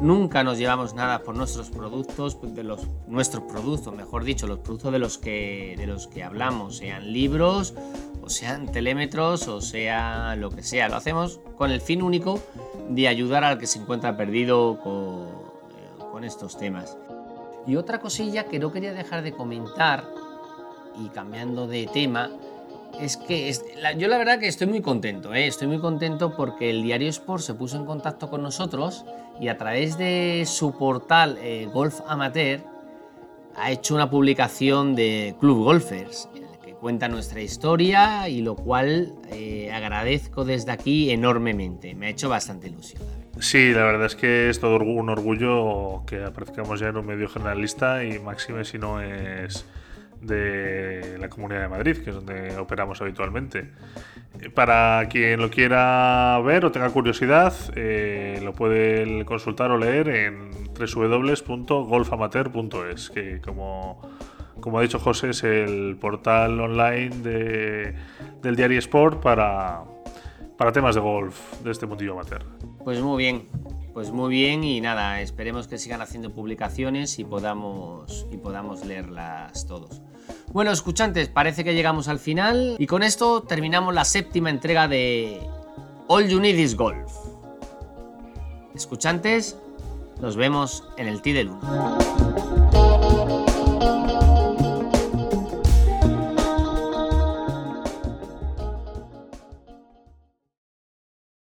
nunca 0.00 0.44
nos 0.44 0.58
llevamos 0.58 0.94
nada 0.94 1.22
por 1.22 1.34
nuestros 1.34 1.70
productos, 1.70 2.38
de 2.42 2.62
los, 2.62 2.86
nuestros 3.06 3.44
productos, 3.44 3.94
mejor 3.94 4.24
dicho, 4.24 4.46
los 4.46 4.58
productos 4.58 4.92
de 4.92 4.98
los, 4.98 5.18
que, 5.18 5.74
de 5.76 5.86
los 5.86 6.06
que 6.06 6.22
hablamos, 6.22 6.78
sean 6.78 7.12
libros, 7.12 7.74
o 8.22 8.28
sean 8.28 8.70
telémetros, 8.70 9.48
o 9.48 9.60
sea 9.60 10.36
lo 10.36 10.50
que 10.50 10.62
sea. 10.62 10.88
Lo 10.88 10.96
hacemos 10.96 11.40
con 11.56 11.70
el 11.70 11.80
fin 11.80 12.02
único 12.02 12.40
de 12.88 13.08
ayudar 13.08 13.44
al 13.44 13.58
que 13.58 13.66
se 13.66 13.78
encuentra 13.78 14.16
perdido 14.16 14.80
con, 14.82 16.22
eh, 16.22 16.26
estos 16.26 16.56
temas. 16.58 16.96
Y 17.66 17.76
otra 17.76 18.00
cosilla 18.00 18.44
que 18.44 18.58
no 18.58 18.72
quería 18.72 18.92
dejar 18.92 19.22
de 19.22 19.32
comentar, 19.32 20.08
y 20.98 21.08
cambiando 21.10 21.66
de 21.66 21.86
tema, 21.92 22.30
es 23.00 23.16
que 23.16 23.52
yo 23.98 24.08
la 24.08 24.18
verdad 24.18 24.38
que 24.38 24.48
estoy 24.48 24.66
muy 24.66 24.80
contento, 24.80 25.34
¿eh? 25.34 25.46
estoy 25.46 25.68
muy 25.68 25.78
contento 25.78 26.34
porque 26.34 26.70
el 26.70 26.82
diario 26.82 27.10
Sport 27.10 27.42
se 27.42 27.54
puso 27.54 27.76
en 27.76 27.84
contacto 27.84 28.30
con 28.30 28.42
nosotros 28.42 29.04
y 29.40 29.48
a 29.48 29.56
través 29.56 29.98
de 29.98 30.44
su 30.46 30.76
portal 30.76 31.38
eh, 31.40 31.68
Golf 31.72 32.00
Amateur 32.06 32.60
ha 33.56 33.70
hecho 33.70 33.94
una 33.94 34.10
publicación 34.10 34.94
de 34.94 35.34
Club 35.40 35.64
Golfers 35.64 36.28
que 36.64 36.74
cuenta 36.74 37.08
nuestra 37.08 37.40
historia 37.40 38.28
y 38.28 38.42
lo 38.42 38.54
cual 38.54 39.14
eh, 39.30 39.70
agradezco 39.72 40.44
desde 40.44 40.72
aquí 40.72 41.10
enormemente. 41.10 41.94
Me 41.94 42.06
ha 42.06 42.10
hecho 42.10 42.28
bastante 42.28 42.68
ilusión. 42.68 43.02
Sí, 43.38 43.72
la 43.72 43.84
verdad 43.84 44.06
es 44.06 44.16
que 44.16 44.48
es 44.48 44.60
todo 44.60 44.76
un 44.78 45.08
orgullo 45.10 46.04
que 46.06 46.24
aparezcamos 46.24 46.80
ya 46.80 46.88
en 46.88 46.96
un 46.96 47.06
medio 47.06 47.28
generalista 47.28 48.02
y 48.04 48.18
máxime 48.18 48.64
si 48.64 48.78
no 48.78 49.00
es 49.00 49.66
de 50.20 51.16
la 51.18 51.28
Comunidad 51.28 51.62
de 51.62 51.68
Madrid, 51.68 51.96
que 51.98 52.10
es 52.10 52.16
donde 52.16 52.56
operamos 52.56 53.00
habitualmente. 53.00 53.70
Para 54.54 55.06
quien 55.08 55.40
lo 55.40 55.50
quiera 55.50 56.40
ver 56.44 56.64
o 56.64 56.72
tenga 56.72 56.90
curiosidad, 56.90 57.54
eh, 57.74 58.40
lo 58.42 58.52
puede 58.52 59.24
consultar 59.24 59.70
o 59.70 59.78
leer 59.78 60.08
en 60.08 60.50
www.golfamateur.es, 60.74 63.10
que 63.10 63.40
como, 63.40 64.02
como 64.60 64.78
ha 64.78 64.82
dicho 64.82 64.98
José 64.98 65.30
es 65.30 65.42
el 65.44 65.96
portal 66.00 66.58
online 66.60 67.10
de, 67.22 67.94
del 68.42 68.56
diario 68.56 68.78
Sport 68.78 69.22
para, 69.22 69.84
para 70.58 70.72
temas 70.72 70.94
de 70.94 71.00
golf 71.00 71.62
de 71.62 71.70
este 71.70 71.86
mundillo 71.86 72.12
amateur. 72.12 72.44
Pues 72.84 73.00
muy 73.00 73.16
bien, 73.18 73.48
pues 73.96 74.12
muy 74.12 74.28
bien 74.28 74.62
y 74.62 74.82
nada, 74.82 75.22
esperemos 75.22 75.68
que 75.68 75.78
sigan 75.78 76.02
haciendo 76.02 76.30
publicaciones 76.30 77.18
y 77.18 77.24
podamos, 77.24 78.26
y 78.30 78.36
podamos 78.36 78.84
leerlas 78.84 79.66
todos. 79.66 80.02
Bueno, 80.52 80.70
escuchantes, 80.70 81.28
parece 81.30 81.64
que 81.64 81.72
llegamos 81.72 82.06
al 82.06 82.18
final 82.18 82.76
y 82.78 82.86
con 82.86 83.02
esto 83.02 83.44
terminamos 83.44 83.94
la 83.94 84.04
séptima 84.04 84.50
entrega 84.50 84.86
de 84.86 85.40
All 86.08 86.28
You 86.28 86.40
Need 86.40 86.58
Is 86.58 86.76
Golf. 86.76 87.10
Escuchantes, 88.74 89.56
nos 90.20 90.36
vemos 90.36 90.84
en 90.98 91.08
el 91.08 91.22
T 91.22 91.32
del 91.32 91.48
1. 91.48 92.85